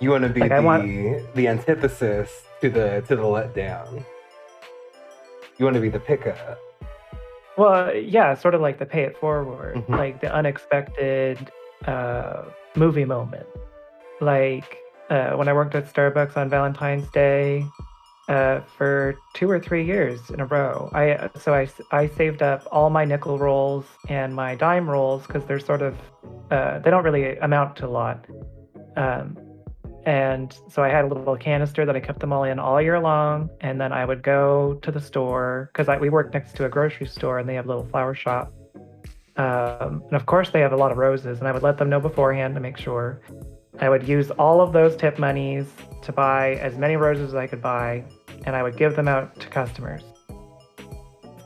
[0.00, 4.04] You want to be Like, the want- the antithesis to the to the letdown.
[5.58, 6.58] You want to be the pickup.
[7.56, 9.88] Well, yeah, sort of like the pay it forward, Mhm.
[9.96, 11.50] like the unexpected
[11.86, 12.42] uh,
[12.74, 13.46] movie moment.
[14.20, 14.78] Like
[15.10, 17.66] uh, when I worked at Starbucks on Valentine's Day
[18.28, 20.90] uh, for two or three years in a row.
[20.92, 25.44] I so I I saved up all my nickel rolls and my dime rolls because
[25.44, 25.96] they're sort of
[26.50, 28.26] uh, they don't really amount to a lot.
[28.96, 29.36] Um,
[30.06, 33.00] and so I had a little canister that I kept them all in all year
[33.00, 33.50] long.
[33.60, 37.08] And then I would go to the store because we work next to a grocery
[37.08, 38.52] store and they have a little flower shop.
[39.36, 41.40] Um, and of course, they have a lot of roses.
[41.40, 43.20] And I would let them know beforehand to make sure.
[43.80, 45.66] I would use all of those tip monies
[46.02, 48.04] to buy as many roses as I could buy.
[48.44, 50.02] And I would give them out to customers.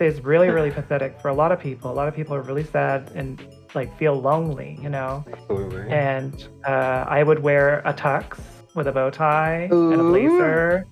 [0.01, 1.91] It's really, really pathetic for a lot of people.
[1.91, 3.43] A lot of people are really sad and
[3.75, 5.25] like feel lonely, you know?
[5.33, 5.89] Absolutely.
[5.91, 8.39] and uh, I would wear a tux
[8.75, 10.87] with a bow tie and a blazer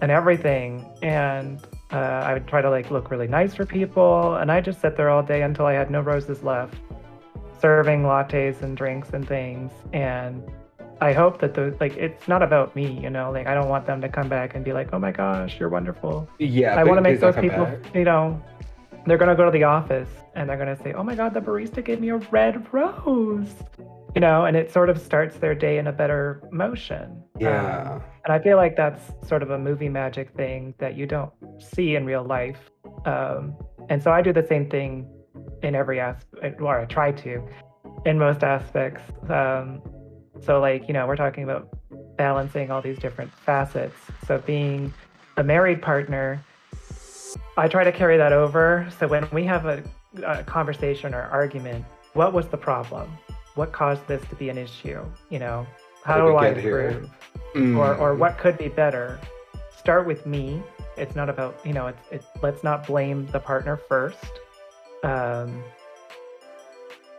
[0.00, 4.50] and everything, and uh, I would try to like look really nice for people, and
[4.50, 6.74] I just sit there all day until I had no roses left,
[7.60, 10.42] serving lattes and drinks and things, and
[11.02, 13.86] I hope that the like it's not about me, you know, like I don't want
[13.86, 16.28] them to come back and be like, oh my gosh, you're wonderful.
[16.38, 17.94] yeah, I want to make those people, back.
[17.94, 18.40] you know,
[19.06, 21.84] they're gonna go to the office and they're gonna say, "Oh my God, the barista
[21.84, 23.52] gave me a red rose,"
[24.14, 27.22] you know, and it sort of starts their day in a better motion.
[27.38, 27.94] Yeah.
[27.94, 31.32] Um, and I feel like that's sort of a movie magic thing that you don't
[31.58, 32.70] see in real life.
[33.04, 33.56] Um,
[33.88, 35.10] and so I do the same thing
[35.64, 37.42] in every aspect, or I try to,
[38.06, 39.02] in most aspects.
[39.28, 39.82] Um,
[40.44, 41.68] so, like, you know, we're talking about
[42.16, 43.94] balancing all these different facets.
[44.26, 44.92] So, being
[45.36, 46.42] a married partner,
[47.56, 48.88] I try to carry that over.
[48.98, 49.82] So, when we have a,
[50.26, 53.10] a conversation or argument, what was the problem?
[53.54, 55.04] What caused this to be an issue?
[55.30, 55.66] You know,
[56.04, 57.08] how do I improve?
[57.54, 57.78] Mm.
[57.78, 59.20] Or, or what could be better?
[59.76, 60.62] Start with me.
[60.96, 64.40] It's not about, you know, it's, it, let's not blame the partner first.
[65.04, 65.62] Um,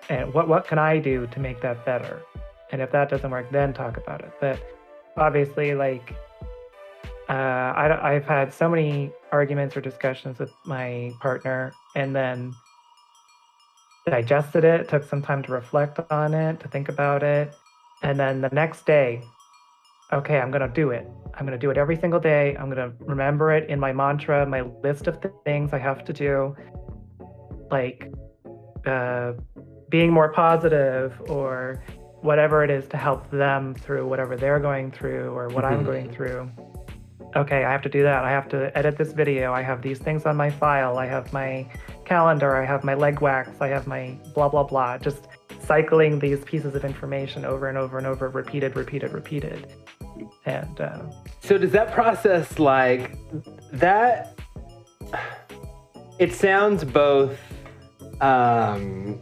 [0.10, 2.22] and what, what can I do to make that better?
[2.74, 4.34] And if that doesn't work, then talk about it.
[4.42, 4.60] But
[5.16, 6.16] obviously, like,
[7.30, 12.52] uh, I, I've had so many arguments or discussions with my partner, and then
[14.08, 17.54] digested it, took some time to reflect on it, to think about it.
[18.02, 19.22] And then the next day,
[20.12, 21.08] okay, I'm going to do it.
[21.36, 22.58] I'm going to do it every single day.
[22.58, 26.14] I'm going to remember it in my mantra, my list of things I have to
[26.14, 26.56] do,
[27.70, 28.12] like
[28.88, 29.34] uh,
[29.90, 31.84] being more positive or
[32.24, 36.06] whatever it is to help them through whatever they're going through or what I'm going
[36.06, 36.16] mm-hmm.
[36.16, 36.52] through.
[37.36, 38.24] Okay, I have to do that.
[38.24, 39.52] I have to edit this video.
[39.52, 40.98] I have these things on my file.
[40.98, 41.68] I have my
[42.06, 42.56] calendar.
[42.56, 43.50] I have my leg wax.
[43.60, 44.98] I have my blah, blah, blah.
[45.00, 45.28] Just
[45.60, 49.74] cycling these pieces of information over and over and over, repeated, repeated, repeated.
[50.46, 51.02] And uh,
[51.42, 53.18] so, does that process like
[53.72, 54.40] that?
[56.20, 57.38] It sounds both.
[58.22, 59.22] Um,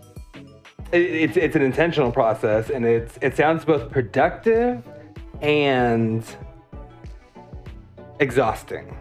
[0.91, 4.83] it's it's an intentional process, and it's it sounds both productive
[5.41, 6.23] and
[8.19, 8.97] exhausting.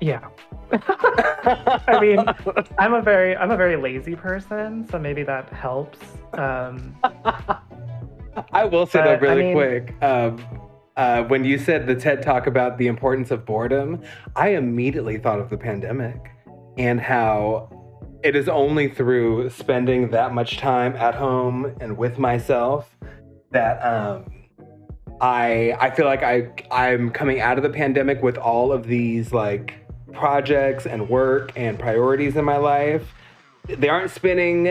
[0.00, 0.28] Yeah.
[0.72, 2.18] I mean,
[2.78, 5.98] I'm a very I'm a very lazy person, so maybe that helps.
[6.32, 6.96] Um,
[8.52, 10.02] I will say that really I mean, quick.
[10.02, 10.60] Um,
[10.96, 14.02] uh, when you said the TED talk about the importance of boredom,
[14.36, 16.30] I immediately thought of the pandemic
[16.78, 17.83] and how
[18.24, 22.88] it is only through spending that much time at home and with myself
[23.50, 24.24] that um,
[25.20, 29.32] I I feel like I I'm coming out of the pandemic with all of these
[29.32, 29.74] like
[30.14, 33.12] projects and work and priorities in my life.
[33.68, 34.68] They aren't spinning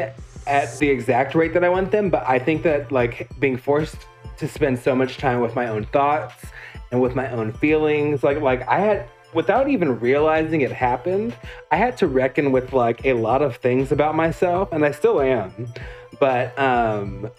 [0.48, 4.08] at the exact rate that I want them, but I think that like being forced
[4.38, 6.44] to spend so much time with my own thoughts
[6.92, 11.36] and with my own feelings, like like I had without even realizing it happened,
[11.72, 15.22] I had to reckon with like a lot of things about myself, and I still
[15.22, 15.74] am.
[16.20, 17.30] But um,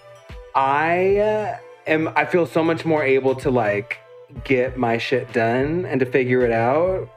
[0.54, 2.08] I uh, am.
[2.16, 3.98] I feel so much more able to like
[4.44, 7.08] get my shit done and to figure it out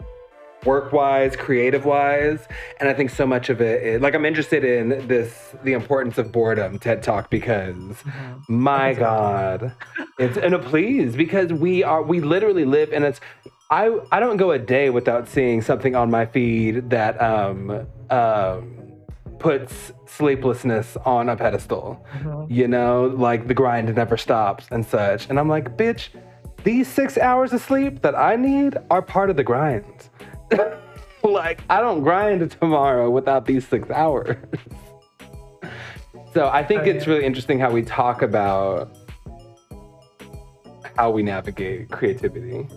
[0.66, 2.48] work wise, creative wise.
[2.80, 6.18] And I think so much of it is like I'm interested in this the importance
[6.18, 8.62] of boredom TED Talk because mm-hmm.
[8.62, 9.74] my God.
[10.20, 13.22] it's and a please because we are we literally live in it's
[13.70, 18.78] I I don't go a day without seeing something on my feed that um um
[19.40, 22.06] puts sleeplessness on a pedestal.
[22.14, 22.52] Mm-hmm.
[22.52, 25.30] You know, like the grind never stops and such.
[25.30, 26.10] And I'm like, bitch,
[26.64, 30.10] these six hours of sleep that I need are part of the grind.
[31.24, 34.38] like I don't grind tomorrow without these six hours.
[36.34, 38.90] so I think oh, it's really interesting how we talk about
[40.96, 42.68] how we navigate creativity.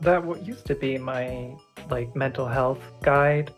[0.00, 1.56] That what used to be my
[1.90, 3.52] like mental health guide.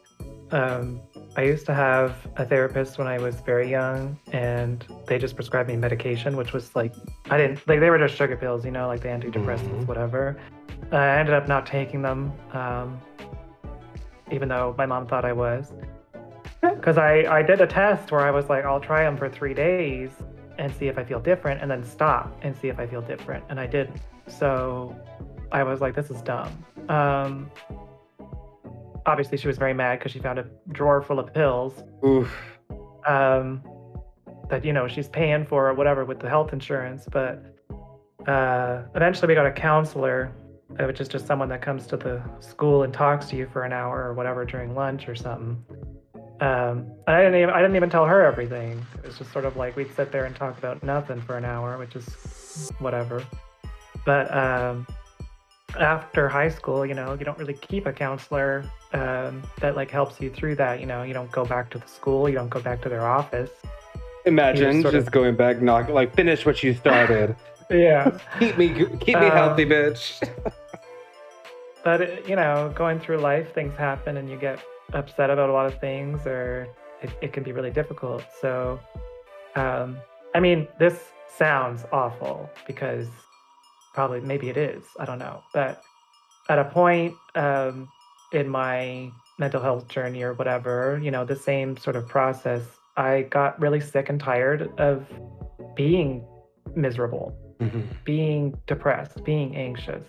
[0.51, 1.01] Um,
[1.37, 5.69] I used to have a therapist when I was very young, and they just prescribed
[5.69, 6.95] me medication, which was like
[7.31, 9.87] I didn't like they were just sugar pills, you know, like the antidepressants, mm-hmm.
[9.87, 10.39] whatever.
[10.93, 12.33] I ended up not taking them.
[12.53, 13.01] Um,
[14.31, 15.73] even though my mom thought I was.
[16.61, 19.55] Because I, I did a test where I was like, I'll try them for three
[19.55, 20.11] days
[20.59, 23.45] and see if I feel different, and then stop and see if I feel different.
[23.51, 24.01] And I didn't.
[24.27, 24.97] So
[25.53, 26.65] I was like, this is dumb.
[26.89, 27.51] Um,
[29.07, 31.83] obviously, she was very mad because she found a drawer full of pills.
[32.05, 32.33] Oof.
[33.07, 33.63] Um,
[34.51, 37.07] that, you know, she's paying for or whatever with the health insurance.
[37.11, 37.43] But
[38.27, 40.33] uh, eventually, we got a counselor
[40.69, 43.73] which is just someone that comes to the school and talks to you for an
[43.73, 45.65] hour or whatever during lunch or something.
[46.41, 48.85] Um, I didn't even I didn't even tell her everything.
[48.99, 51.45] It was just sort of like we'd sit there and talk about nothing for an
[51.45, 53.25] hour, which is whatever.
[54.05, 54.87] But um,
[55.79, 60.21] after high school, you know, you don't really keep a counselor um, that like helps
[60.21, 60.81] you through that.
[60.81, 63.07] You know, you don't go back to the school, you don't go back to their
[63.07, 63.51] office.
[64.25, 65.13] Imagine just, just of...
[65.13, 67.37] going back, knock like finish what you started.
[67.71, 68.19] yeah.
[68.39, 68.69] keep me
[69.01, 70.23] keep me um, healthy, bitch.
[71.85, 74.59] but you know, going through life, things happen, and you get
[74.93, 76.67] upset about a lot of things, or
[77.03, 78.23] it, it can be really difficult.
[78.41, 78.81] So,
[79.55, 79.99] um,
[80.35, 83.09] I mean, this sounds awful because
[83.97, 84.85] probably maybe it is.
[85.01, 85.83] I don't know, but
[86.49, 87.89] at a point um,
[88.31, 92.63] in my mental health journey or whatever, you know, the same sort of process,
[92.97, 95.07] I got really sick and tired of
[95.75, 96.25] being
[96.77, 97.27] miserable,
[97.59, 97.81] Mm-hmm.
[98.05, 100.05] being depressed, being anxious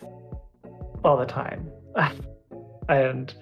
[1.06, 1.72] all the time.
[2.90, 3.34] and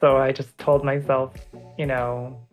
[0.00, 1.34] so I just told myself,
[1.76, 2.46] you know,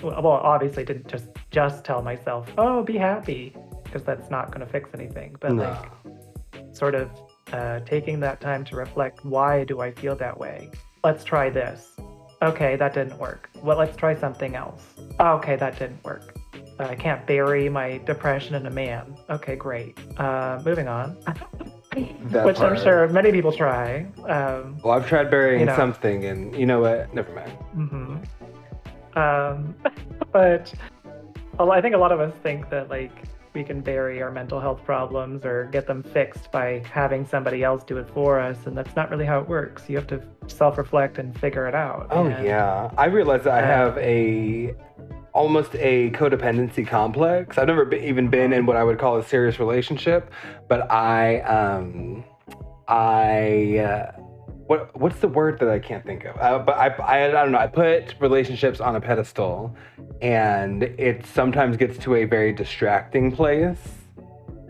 [0.00, 3.52] well, obviously didn't just just tell myself, "Oh, be happy,"
[3.82, 5.34] because that's not going to fix anything.
[5.40, 5.64] But No.
[5.64, 5.90] like
[6.72, 7.10] sort of
[7.52, 10.70] uh, taking that time to reflect why do I feel that way?
[11.04, 11.96] Let's try this.
[12.42, 13.50] Okay, that didn't work.
[13.62, 14.82] Well, let's try something else.
[15.18, 16.34] Okay, that didn't work.
[16.78, 19.16] I can't bury my depression in a man.
[19.28, 19.98] Okay, great.
[20.18, 21.10] Uh, moving on.
[21.96, 24.06] Which I'm sure many people try.
[24.28, 25.76] Um, Well, I've tried burying You know.
[25.76, 27.12] something, and you know what?
[27.12, 27.52] Never mind.
[27.72, 29.74] hmm Um,
[30.32, 30.72] but
[31.58, 33.10] I think a lot of us think that like
[33.58, 37.82] we can bury our mental health problems or get them fixed by having somebody else
[37.82, 39.90] do it for us, and that's not really how it works.
[39.90, 42.06] You have to self-reflect and figure it out.
[42.10, 44.74] Oh And, yeah, I realize that I Uh, have a
[45.32, 47.58] almost a codependency complex.
[47.58, 50.30] I've never be, even been in what I would call a serious relationship,
[50.68, 52.24] but I um
[52.86, 54.12] I uh,
[54.68, 56.36] what what's the word that I can't think of?
[56.36, 57.58] Uh, but I, I I don't know.
[57.58, 59.74] I put relationships on a pedestal,
[60.22, 63.78] and it sometimes gets to a very distracting place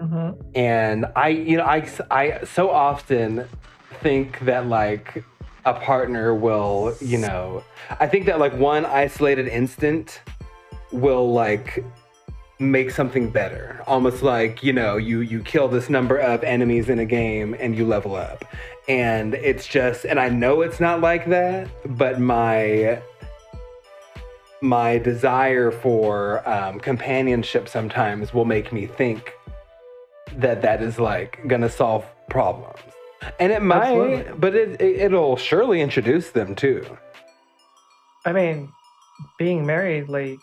[0.00, 0.36] mhm.
[0.54, 3.44] and i you know i i so often
[4.00, 5.24] think that like
[5.64, 7.62] a partner will you know
[8.00, 10.20] i think that like one isolated instant
[10.92, 11.84] will like
[12.58, 16.98] make something better almost like you know you you kill this number of enemies in
[16.98, 18.44] a game and you level up
[18.88, 23.00] and it's just and i know it's not like that but my
[24.60, 29.32] my desire for um, companionship sometimes will make me think
[30.36, 32.80] that that is like gonna solve problems
[33.38, 34.32] and it might Absolutely.
[34.38, 36.84] but it, it it'll surely introduce them too
[38.24, 38.70] I mean,
[39.38, 40.38] being married, like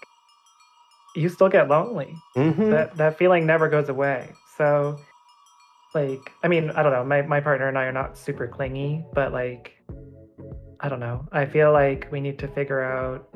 [1.16, 2.16] you still get lonely.
[2.36, 2.72] mm-hmm.
[2.72, 5.00] that that feeling never goes away so
[5.96, 7.04] like i mean i don't know.
[7.04, 9.82] My, my partner and i are not super clingy but like
[10.82, 11.28] i don't know.
[11.32, 13.30] I feel like we need to figure out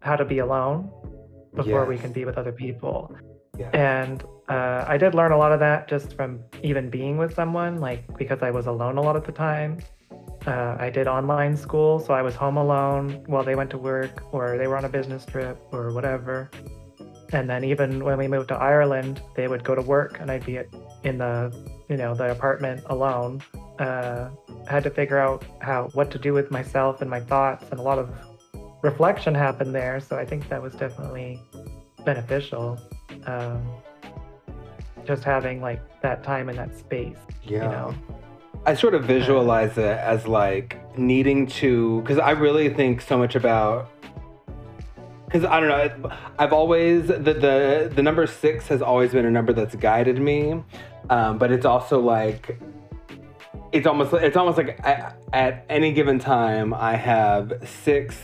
[0.00, 0.90] how to be alone
[1.54, 3.16] before we can be with other people.
[3.58, 3.70] Yeah.
[3.74, 7.78] and uh, i did learn a lot of that just from even being with someone
[7.78, 9.78] like because i was alone a lot of the time.
[10.46, 14.24] Uh, i did online school so i was home alone while they went to work
[14.32, 16.50] or they were on a business trip or whatever.
[17.32, 20.44] And then even when we moved to Ireland, they would go to work and I'd
[20.44, 20.58] be
[21.04, 21.54] in the
[21.90, 23.42] you know the apartment alone.
[23.78, 24.30] Uh,
[24.68, 27.82] had to figure out how what to do with myself and my thoughts, and a
[27.82, 28.08] lot of
[28.82, 30.00] reflection happened there.
[30.00, 31.40] So I think that was definitely
[32.04, 32.78] beneficial.
[33.26, 33.62] Um,
[35.04, 37.94] just having like that time and that space, yeah you know.
[38.66, 43.34] i sort of visualize it as like needing to because i really think so much
[43.34, 43.90] about
[45.30, 49.30] because i don't know i've always the, the the number six has always been a
[49.30, 50.62] number that's guided me
[51.08, 52.58] um, but it's also like
[53.72, 57.52] it's almost it's almost like I, at any given time i have
[57.84, 58.16] six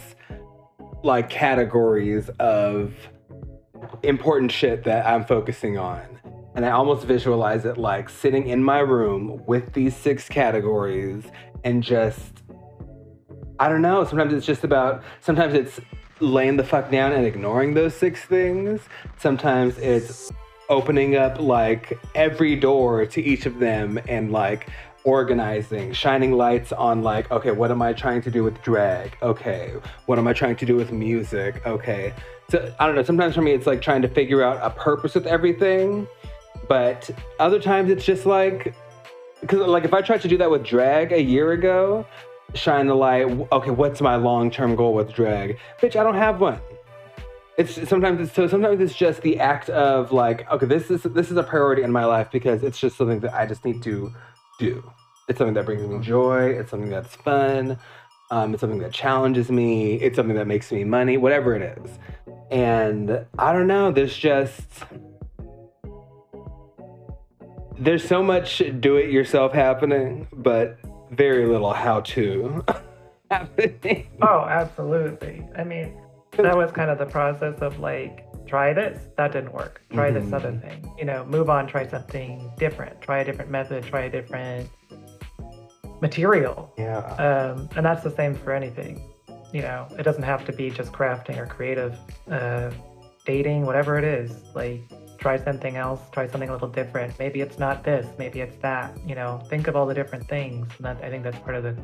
[1.05, 2.93] like categories of
[4.03, 6.03] important shit that i'm focusing on.
[6.57, 11.25] And i almost visualize it like sitting in my room with these six categories
[11.65, 12.43] and just
[13.61, 15.81] i don't know sometimes it's just about sometimes it's
[16.21, 18.81] laying the fuck down and ignoring those six things
[19.19, 20.33] sometimes it's
[20.69, 24.69] opening up like every door to each of them and like
[25.07, 29.17] organizing, shining lights on like, okay, what am I trying to do with drag?
[29.23, 29.73] Okay,
[30.07, 31.65] what am I trying to do with music?
[31.65, 32.13] Okay.
[32.51, 35.15] So I don't know, sometimes for me it's like trying to figure out a purpose
[35.15, 36.09] with everything,
[36.69, 37.09] but
[37.39, 38.75] other times it's just like
[39.41, 42.05] because like if I tried to do that with drag a year ago,
[42.55, 45.59] shine the light, okay, what's my long-term goal with drag?
[45.81, 46.61] Bitch, I don't have one.
[47.59, 51.31] It's sometimes it's so sometimes it's just the act of like okay this is this
[51.31, 54.13] is a priority in my life because it's just something that i just need to
[54.59, 54.93] do.
[55.27, 56.51] It's something that brings me joy.
[56.51, 57.79] It's something that's fun.
[58.31, 59.95] Um, it's something that challenges me.
[59.95, 61.99] It's something that makes me money whatever it is.
[62.51, 64.85] And i don't know there's just
[67.79, 70.79] there's so much do it yourself happening but
[71.11, 72.65] very little how to
[73.31, 75.47] happening Oh, absolutely.
[75.57, 75.97] I mean,
[76.33, 79.83] that was kind of the process of like, try this, that didn't work.
[79.93, 80.93] Try this other thing.
[80.99, 83.01] You know, move on, try something different.
[83.01, 84.69] Try a different method, try a different
[86.01, 86.73] material.
[86.77, 89.13] yeah Um, and that's the same for anything.
[89.53, 91.97] You know, it doesn't have to be just crafting or creative,
[92.31, 92.71] uh,
[93.25, 94.33] dating, whatever it is.
[94.55, 94.83] Like,
[95.19, 97.19] try something else, try something a little different.
[97.19, 98.97] Maybe it's not this, maybe it's that.
[99.07, 100.69] You know, think of all the different things.
[100.79, 101.77] And that, I think that's part of the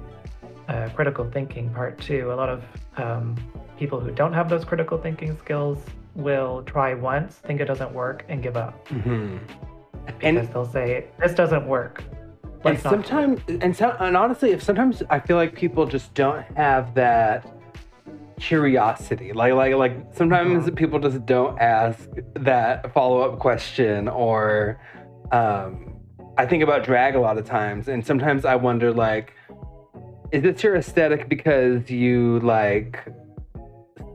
[0.69, 2.33] uh, critical thinking part too.
[2.33, 2.65] A lot of
[2.97, 3.37] um,
[3.79, 5.79] people who don't have those critical thinking skills
[6.15, 9.39] will try once, think it doesn't work, and give up hmm
[10.07, 12.03] because they'll say this doesn't work.
[12.43, 16.13] and Let's it." sometimes and so and honestly if sometimes i feel like people just
[16.15, 17.47] don't have that
[18.43, 20.75] curiosity like like like sometimes Mhm.
[20.75, 24.81] people just don't ask that follow-up question or
[25.31, 25.73] um
[26.37, 29.33] i think about drag a lot of times and sometimes i wonder like
[30.33, 32.99] is this your aesthetic because you like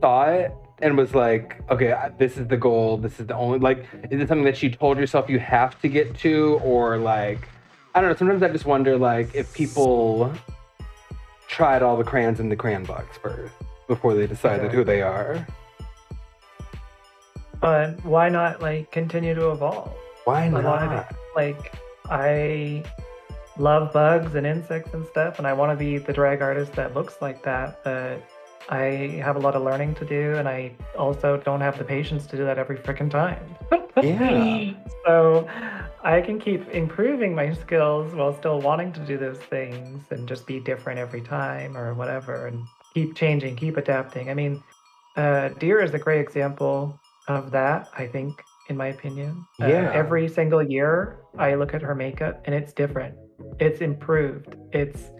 [0.02, 0.52] saw it
[0.82, 3.78] and was like okay this is the goal this is the only like
[4.10, 7.48] is it something that you told yourself you have to get to or like
[7.94, 8.16] I don't know.
[8.16, 10.32] Sometimes I just wonder, like, if people
[11.48, 13.54] tried all the crayons in the crayon box first
[13.88, 14.76] before they decided Okay.
[14.76, 15.44] who they are.
[17.60, 19.92] But why not like continue to evolve?
[20.24, 21.10] Why A lot of not?
[21.10, 21.72] it, like
[22.08, 22.84] I
[23.56, 26.94] love bugs and insects and stuff, and I want to be the drag artist that
[26.94, 27.82] looks like that.
[27.82, 28.22] But
[28.68, 32.26] I have a lot of learning to do, and I also don't have the patience
[32.26, 33.42] to do that every freaking time.
[34.00, 34.74] Yeah.
[35.04, 35.48] so
[36.04, 40.46] I can keep improving my skills while still wanting to do those things and just
[40.46, 42.62] be different every time or whatever, and
[42.98, 44.30] keep changing, keep adapting.
[44.30, 44.62] I mean,
[45.16, 47.88] uh, Deere is a great example of that.
[47.96, 49.44] I think, in my opinion.
[49.62, 49.90] Uh, Yeah.
[49.94, 53.14] every single year, I look at her makeup and it's different.
[53.60, 54.56] It's improved.
[54.72, 55.10] It's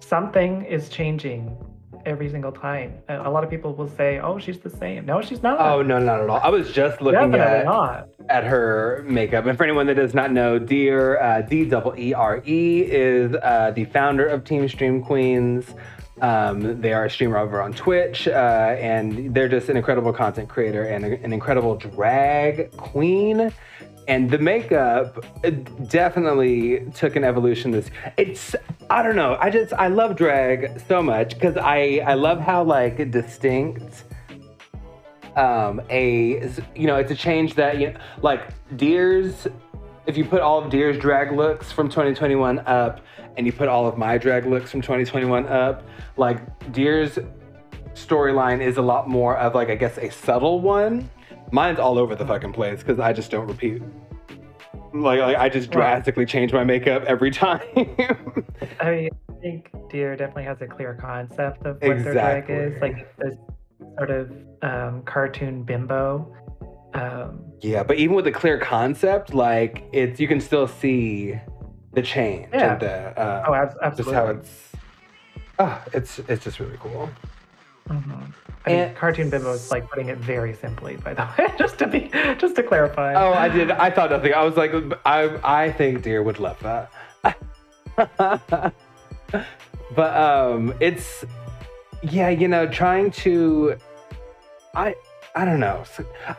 [0.00, 1.56] something is changing
[2.04, 2.90] every single time.
[3.08, 5.56] A lot of people will say, "Oh, she's the same." No, she's not.
[5.60, 6.40] Oh no, not at all.
[6.42, 8.08] I was just looking at not.
[8.28, 12.12] at her makeup, and for anyone that does not know, Deere uh, D double E
[12.12, 15.64] R E is uh, the founder of Team Stream Queens.
[16.20, 18.30] Um, they are a streamer over on Twitch, uh,
[18.78, 23.50] and they're just an incredible content creator and a- an incredible drag queen.
[24.08, 25.50] And the makeup uh,
[25.88, 27.70] definitely took an evolution.
[27.70, 28.54] This it's
[28.90, 29.36] I don't know.
[29.40, 34.04] I just I love drag so much because I I love how like distinct
[35.36, 38.42] um a you know it's a change that you know like
[38.76, 39.46] Deere's
[40.06, 43.00] if you put all of Deere's drag looks from 2021 up
[43.36, 45.82] and you put all of my drag looks from 2021 up
[46.16, 46.38] like
[46.72, 47.18] Deere's
[47.94, 51.08] storyline is a lot more of like i guess a subtle one
[51.50, 53.82] mine's all over the fucking place because i just don't repeat
[54.94, 57.60] like, like i just drastically change my makeup every time
[58.80, 62.80] I mean, I think Deere definitely has a clear concept of what their drag is.
[62.80, 63.34] Like this
[63.96, 64.30] sort of
[64.62, 66.34] um, cartoon bimbo.
[66.94, 71.38] Um, Yeah, but even with a clear concept, like it's you can still see
[71.94, 72.72] the change Yeah.
[72.72, 74.72] and the uh, oh, ab- just how it's.
[75.58, 77.08] Ah, it's it's just really cool.
[77.88, 78.32] Mhm.
[78.64, 81.78] I mean, And- cartoon bimbo is like putting it very simply, by the way, just
[81.78, 83.14] to be just to clarify.
[83.14, 83.70] Oh, I did.
[83.70, 84.34] I thought nothing.
[84.34, 84.72] I was like,
[85.04, 85.20] I
[85.64, 86.90] I think Deere would love that.
[89.94, 91.24] but um, it's
[92.02, 93.76] yeah, you know, trying to.
[94.74, 94.94] I
[95.34, 95.84] I don't know.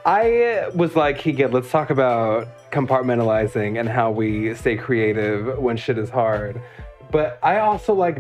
[0.06, 5.78] I uh, was like, Keegan, let's talk about compartmentalizing and how we stay creative when
[5.78, 6.62] shit is hard.
[7.12, 8.20] But I also like,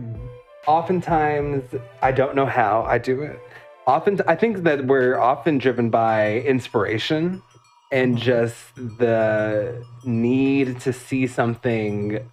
[0.66, 1.64] oftentimes,
[2.02, 3.40] I don't know how I do it.
[3.86, 7.44] Often, I think that we're often driven by inspiration
[7.92, 8.24] and mm-hmm.
[8.24, 12.28] just the need to see something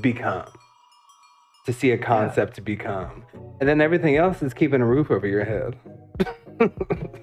[0.00, 0.48] become,
[1.66, 3.24] to see a concept to become.
[3.60, 5.78] And then everything else is keeping a roof over your head.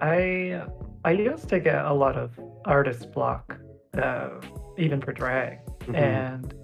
[0.00, 0.62] I
[1.04, 2.30] I used to get a lot of
[2.64, 3.58] artist block,
[3.96, 4.30] uh,
[4.76, 5.94] even for drag, Mhm.
[5.94, 6.54] and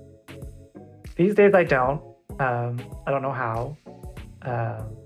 [1.17, 2.03] these days I don't.
[2.41, 3.77] Um, I don't know how,
[4.43, 4.97] um,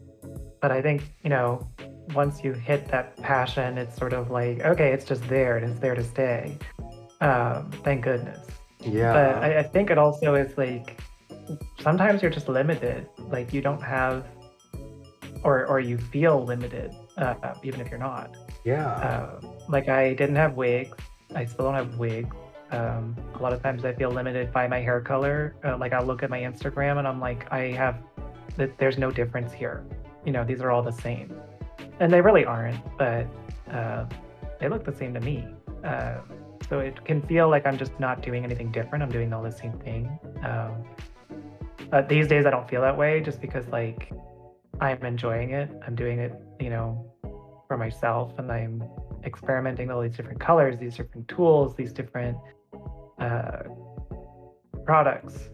[0.62, 1.68] but I think you know
[2.14, 5.80] once you hit that passion, it's sort of like okay, it's just there and it's
[5.80, 6.56] there to stay.
[7.20, 8.46] Um, thank goodness.
[8.80, 9.12] Yeah.
[9.12, 11.00] But I, I think it also is like
[11.80, 13.06] sometimes you're just limited.
[13.18, 14.24] Like you don't have,
[15.44, 18.36] or or you feel limited, uh, even if you're not.
[18.64, 18.86] yeah.
[18.86, 20.96] Uh, like I didn't have wigs.
[21.34, 22.34] I still don't have wigs.
[22.70, 25.54] Um, a lot of times I feel limited by my hair color.
[25.64, 27.96] Uh, like I'll look at my Instagram and I'm like, I have,
[28.56, 29.84] th- there's no difference here.
[30.24, 31.32] You know, these are all the same,
[32.00, 32.80] and they really aren't.
[32.98, 33.26] But
[33.70, 34.04] uh,
[34.60, 35.46] they look the same to me.
[35.84, 36.18] Uh,
[36.68, 39.02] so it can feel like I'm just not doing anything different.
[39.02, 40.18] I'm doing all the same thing.
[40.44, 40.84] Um,
[41.90, 44.12] but these days I don't feel that way, just because like
[44.80, 45.70] I'm enjoying it.
[45.86, 47.12] I'm doing it, you know,
[47.66, 48.82] for myself and I'm
[49.24, 52.36] experimenting with all these different colors, these different tools, these different
[53.20, 53.62] uh,
[54.84, 55.50] products.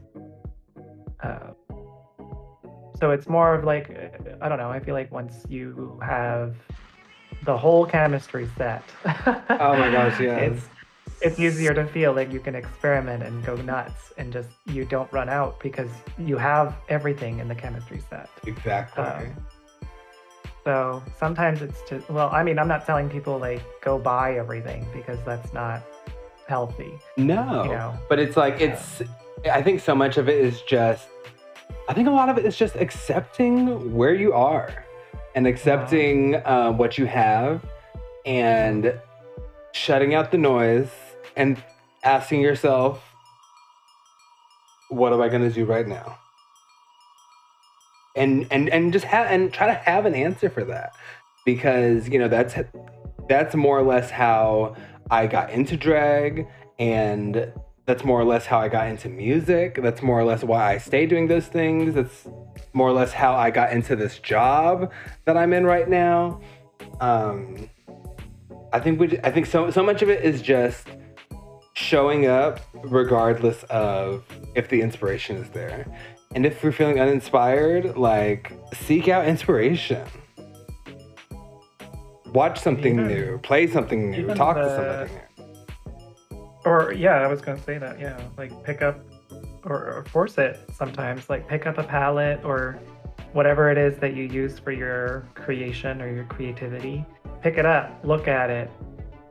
[1.22, 1.52] Uh,
[3.00, 3.90] so it's more of like,
[4.40, 6.54] I don't know, I feel like once you have
[7.44, 8.84] the whole chemistry set.
[9.04, 10.52] Oh my gosh, yes.
[10.52, 10.64] It's,
[11.24, 15.10] it's easier to feel like you can experiment and go nuts and just you don't
[15.10, 18.28] run out because you have everything in the chemistry set.
[18.46, 19.02] Exactly.
[19.02, 19.46] Um,
[20.64, 24.86] so sometimes it's just well, I mean, I'm not telling people like go buy everything
[24.92, 25.82] because that's not
[26.46, 26.92] healthy.
[27.16, 27.98] no, you know.
[28.08, 29.02] but it's like it's.
[29.50, 31.08] I think so much of it is just.
[31.88, 34.84] I think a lot of it is just accepting where you are,
[35.34, 37.64] and accepting uh, what you have,
[38.26, 38.98] and
[39.72, 40.90] shutting out the noise,
[41.36, 41.62] and
[42.02, 43.02] asking yourself,
[44.88, 46.18] "What am I going to do right now?"
[48.16, 50.92] and and and just have and try to have an answer for that.
[51.44, 52.54] Because you know that's
[53.28, 54.76] that's more or less how
[55.10, 56.46] I got into drag
[56.78, 57.52] and
[57.86, 59.78] that's more or less how I got into music.
[59.82, 61.94] That's more or less why I stay doing those things.
[61.94, 62.26] That's
[62.72, 64.90] more or less how I got into this job
[65.26, 66.40] that I'm in right now.
[67.00, 67.68] Um
[68.72, 70.88] I think we I think so so much of it is just
[71.74, 75.86] showing up regardless of if the inspiration is there
[76.34, 80.04] and if you're feeling uninspired, like seek out inspiration.
[82.32, 85.20] Watch something Even- new, play something new, talk to the- somebody new.
[86.64, 88.00] Or yeah, I was gonna say that.
[88.00, 88.98] Yeah, like pick up
[89.64, 91.30] or, or force it sometimes.
[91.30, 92.78] Like pick up a palette or
[93.32, 97.04] whatever it is that you use for your creation or your creativity.
[97.42, 98.70] Pick it up, look at it,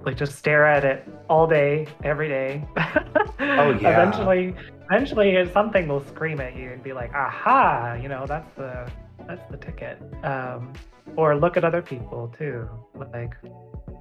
[0.05, 2.65] like just stare at it all day, every day.
[2.77, 4.01] Oh, yeah.
[4.01, 4.55] Eventually,
[4.89, 8.89] eventually something will scream at you and be like, "Aha!" You know, that's the
[9.27, 10.01] that's the ticket.
[10.23, 10.73] Um,
[11.15, 12.67] or look at other people too.
[12.95, 13.35] Like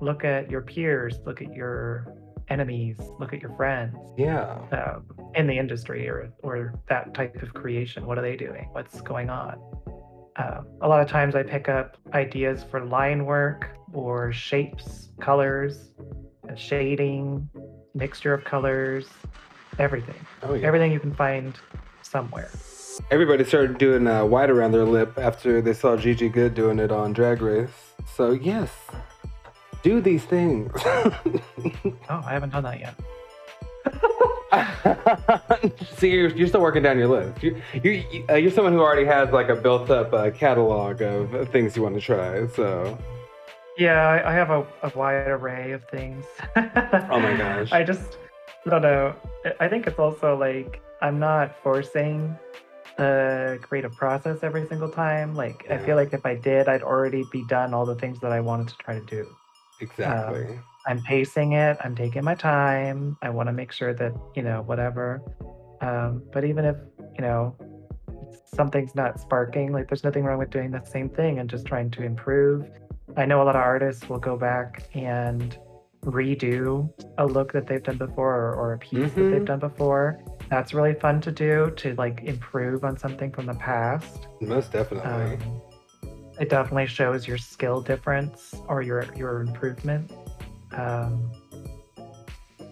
[0.01, 2.15] look at your peers, look at your
[2.49, 4.59] enemies, look at your friends Yeah.
[4.73, 8.07] um, in the industry or or that type of creation.
[8.07, 8.69] What are they doing?
[8.73, 9.55] What's going on?
[10.37, 15.91] Um, a lot of times I pick up ideas for line work or shapes, colors,
[16.57, 17.49] shading,
[17.95, 19.09] mixture of colors,
[19.79, 20.15] everything.
[20.43, 20.67] Oh yeah.
[20.67, 21.55] Everything you can find
[22.03, 22.51] somewhere.
[23.11, 26.93] Everybody started doing uh, white around their lip after they saw Gigi Goode doing it
[26.93, 27.71] on Drag Race.
[28.15, 28.71] So yes,
[29.83, 30.73] do these things.
[32.09, 32.95] Oh, I haven't done that yet.
[35.97, 37.43] See, you're, you're still working down your list.
[37.43, 41.49] You, you, you, uh, you're someone who already has like a built-up uh, catalog of
[41.49, 42.47] things you want to try.
[42.49, 42.99] So,
[43.79, 46.25] Yeah, I, have a, a wide array of things.
[46.57, 47.73] oh my gosh.
[47.73, 48.19] I just
[48.67, 49.15] I don't know.
[49.61, 52.37] I- think it's also like I'm not forcing
[52.97, 55.35] the creative process every single time.
[55.35, 58.33] Like I feel like if I did, I'd already be done all the things that
[58.33, 59.27] I wanted to try to do.
[59.81, 60.59] exactly.
[60.87, 61.77] I'm pacing it.
[61.83, 63.17] I'm taking my time.
[63.23, 65.23] I want to make sure that you know whatever.
[65.81, 66.77] Um, but even if
[67.17, 67.57] you know
[68.55, 71.91] something's not sparking, like there's nothing wrong with doing the same thing and just trying
[71.93, 72.69] to improve.
[73.17, 75.57] I know a lot of artists will go back and
[76.05, 79.31] redo a look that they've done before or, or a piece that Mhm.
[79.31, 80.19] they've done before.
[80.49, 84.27] That's really fun to do to like improve on something from the past.
[84.41, 85.11] Most definitely.
[85.11, 85.61] Um,
[86.41, 90.11] it definitely shows your skill difference or your your improvement.
[90.73, 91.31] Um,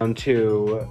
[0.00, 0.86] um, to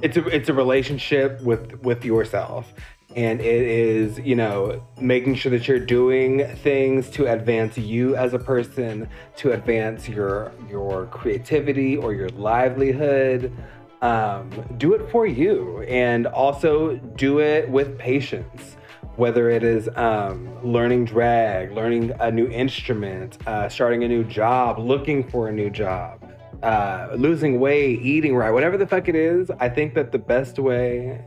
[0.00, 2.72] it's a it's a relationship with with yourself
[3.16, 8.34] and it is you know making sure that you're doing things to advance you as
[8.34, 13.52] a person to advance your your creativity or your livelihood.
[14.00, 18.76] Um, do it for you and also do it with patience.
[19.14, 24.78] Whether it is um, learning drag learning a new instrument uh, starting a new job
[24.78, 26.22] looking for a new job
[26.62, 30.58] uh, losing weight, eating right, whatever the fuck it is, I think that the best
[30.58, 31.24] way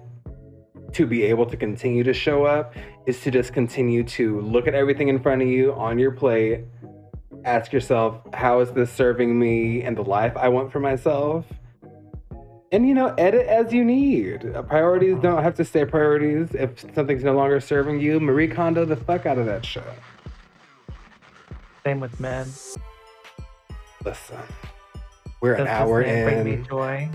[0.95, 2.73] to be able to continue to show up
[3.05, 6.65] is to just continue to look at everything in front of you on your plate,
[7.43, 11.45] ask yourself, how is this serving me and the life I want for myself?
[12.71, 14.53] And you know, edit as you need.
[14.55, 16.53] Uh, Priorities don't have to stay priorities.
[16.53, 19.83] If something's no longer serving you, Marie Kondo the fuck out of that shit.
[21.83, 22.47] same with men.
[24.03, 24.37] Listen,
[25.41, 26.65] we're an Does hour in.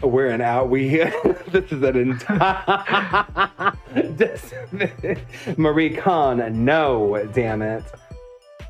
[0.03, 0.69] We're an out.
[0.69, 0.89] We
[1.49, 3.73] this is an entire
[5.57, 6.65] Marie Khan.
[6.65, 7.85] No, damn it.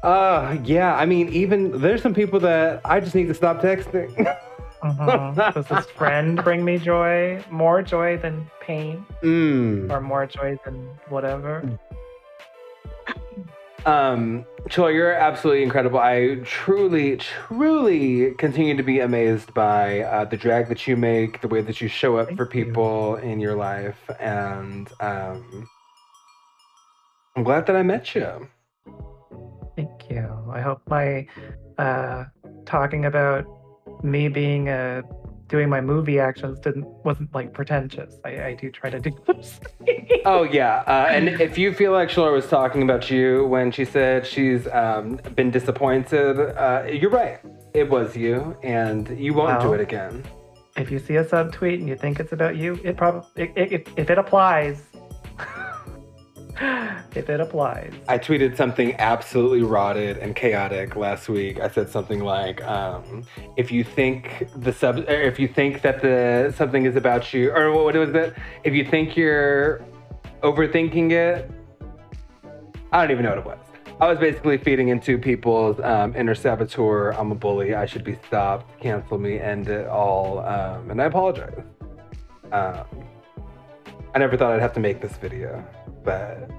[0.03, 0.95] Uh, yeah.
[0.95, 4.15] I mean, even there's some people that I just need to stop texting.
[4.83, 5.55] Mhm.
[5.55, 7.45] Does this friend bring me joy?
[7.51, 9.91] More joy than pain, mm.
[9.91, 11.79] or more joy than whatever?
[13.87, 15.99] Um, Chula, you're absolutely incredible.
[15.99, 21.49] I truly, truly continue to be amazed by uh, the drag that you make, the
[21.49, 22.51] way that you show up Thank for you.
[22.51, 25.69] people in your life, and um,
[27.37, 28.49] I'm glad that I met you.
[29.77, 30.29] Thank you.
[30.53, 31.27] I hope my
[31.79, 32.25] uh,
[32.67, 33.47] talking about
[34.03, 35.03] me being a
[35.51, 38.15] doing my movie actions didn't wasn't like pretentious.
[38.25, 39.61] I, I do try to do those.
[40.25, 43.85] Oh yeah, uh, and if you feel like Chelora was talking about you when she
[43.85, 47.41] said she's um, been disappointed, uh, you're right.
[47.75, 50.25] It was you, and you won't do it again.
[50.77, 53.53] if you see a subtweet and you think it's about you, it probably
[53.97, 54.83] if it applies.
[57.15, 57.93] if it applies.
[58.07, 61.59] I tweeted something absolutely rotted and chaotic last week.
[61.59, 63.25] I said something like, um,
[63.57, 67.73] "If you think the sub, if you think that the something is about you, or
[67.73, 68.35] what was it?
[68.65, 69.83] If you think you're
[70.43, 71.51] overthinking it,
[72.93, 73.59] I don't even know what it was.
[74.01, 77.11] I was basically feeding into people's um, inner saboteur.
[77.13, 77.75] I'm a bully.
[77.75, 78.81] I should be stopped.
[78.81, 79.39] Cancel me.
[79.39, 80.41] End it all.
[80.41, 81.63] Um, and I apologize.
[82.53, 82.85] Um,
[84.15, 85.65] I never thought I'd have to make this video,
[86.05, 86.51] but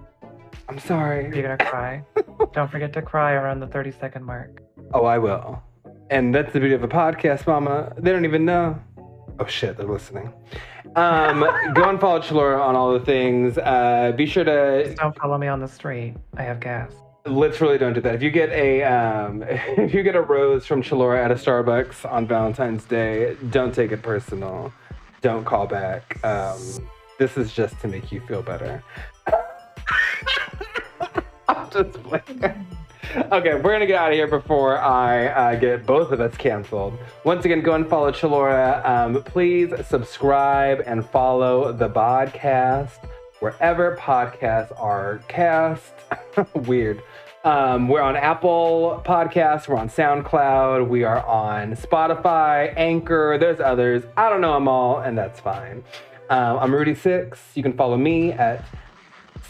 [0.70, 1.24] I'm sorry.
[1.36, 2.04] You're gonna cry.
[2.54, 4.62] Don't forget to cry around the 30 second mark.
[4.94, 5.62] Oh, I will.
[6.10, 7.94] And that's the beauty of a podcast, Mama.
[7.98, 8.78] They don't even know.
[9.40, 10.34] Oh shit, they're listening.
[10.98, 11.40] Um,
[11.74, 13.58] go and follow Chelora on all the things.
[13.58, 16.16] Uh, be sure to Just don't follow me on the street.
[16.36, 16.92] I have gas.
[17.26, 18.16] literally don't do that.
[18.16, 22.10] If you get a um, if you get a rose from Chelora at a Starbucks
[22.12, 24.74] on Valentine's Day, don't take it personal.
[25.22, 26.22] Don't call back.
[26.26, 26.60] Um,
[27.22, 28.84] this is just to make you feel better.
[31.48, 32.66] I'm just playing.
[33.32, 36.98] Okay, we're gonna get out of here before I uh, get both of us canceled.
[37.24, 38.84] Once again, go and follow Chelora.
[38.84, 43.08] Um, please subscribe and follow the podcast
[43.40, 45.94] wherever podcasts are cast.
[46.56, 47.04] Weird.
[47.44, 49.68] Um, we're on Apple Podcasts.
[49.68, 50.88] We're on SoundCloud.
[50.88, 53.38] We are on Spotify, Anchor.
[53.40, 54.04] There's others.
[54.18, 55.84] I don't know them all, and that's fine.
[56.32, 57.42] Um, I'm Rudy Six.
[57.56, 58.64] You can follow me at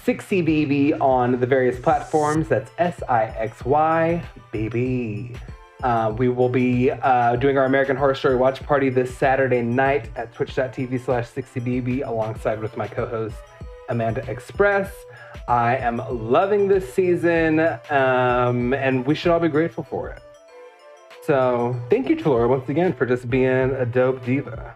[0.04, 2.48] SixyBB on the various platforms.
[2.48, 4.28] That's S I X Y.
[5.84, 10.10] Uh, we will be uh, doing our American Horror Story Watch Party this Saturday night
[10.16, 13.36] at twitch.tv slash SixyBB alongside with my co host
[13.90, 14.92] Amanda Express.
[15.48, 17.60] I am loving this season,
[17.92, 20.24] um, and we should all be grateful for it.
[21.28, 24.76] So, thank you, Chelora, once again for just being a dope diva.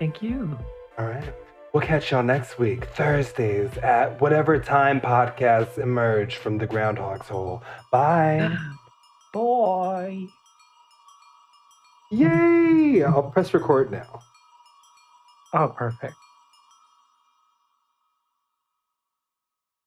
[0.00, 0.58] Thank you.
[1.00, 1.32] All right.
[1.72, 7.62] We'll catch y'all next week, Thursdays, at whatever time podcasts emerge from the groundhog's hole.
[7.90, 8.54] Bye.
[9.32, 10.26] Boy.
[12.10, 13.02] Yay!
[13.02, 14.20] I'll press record now.
[15.54, 16.16] Oh, perfect.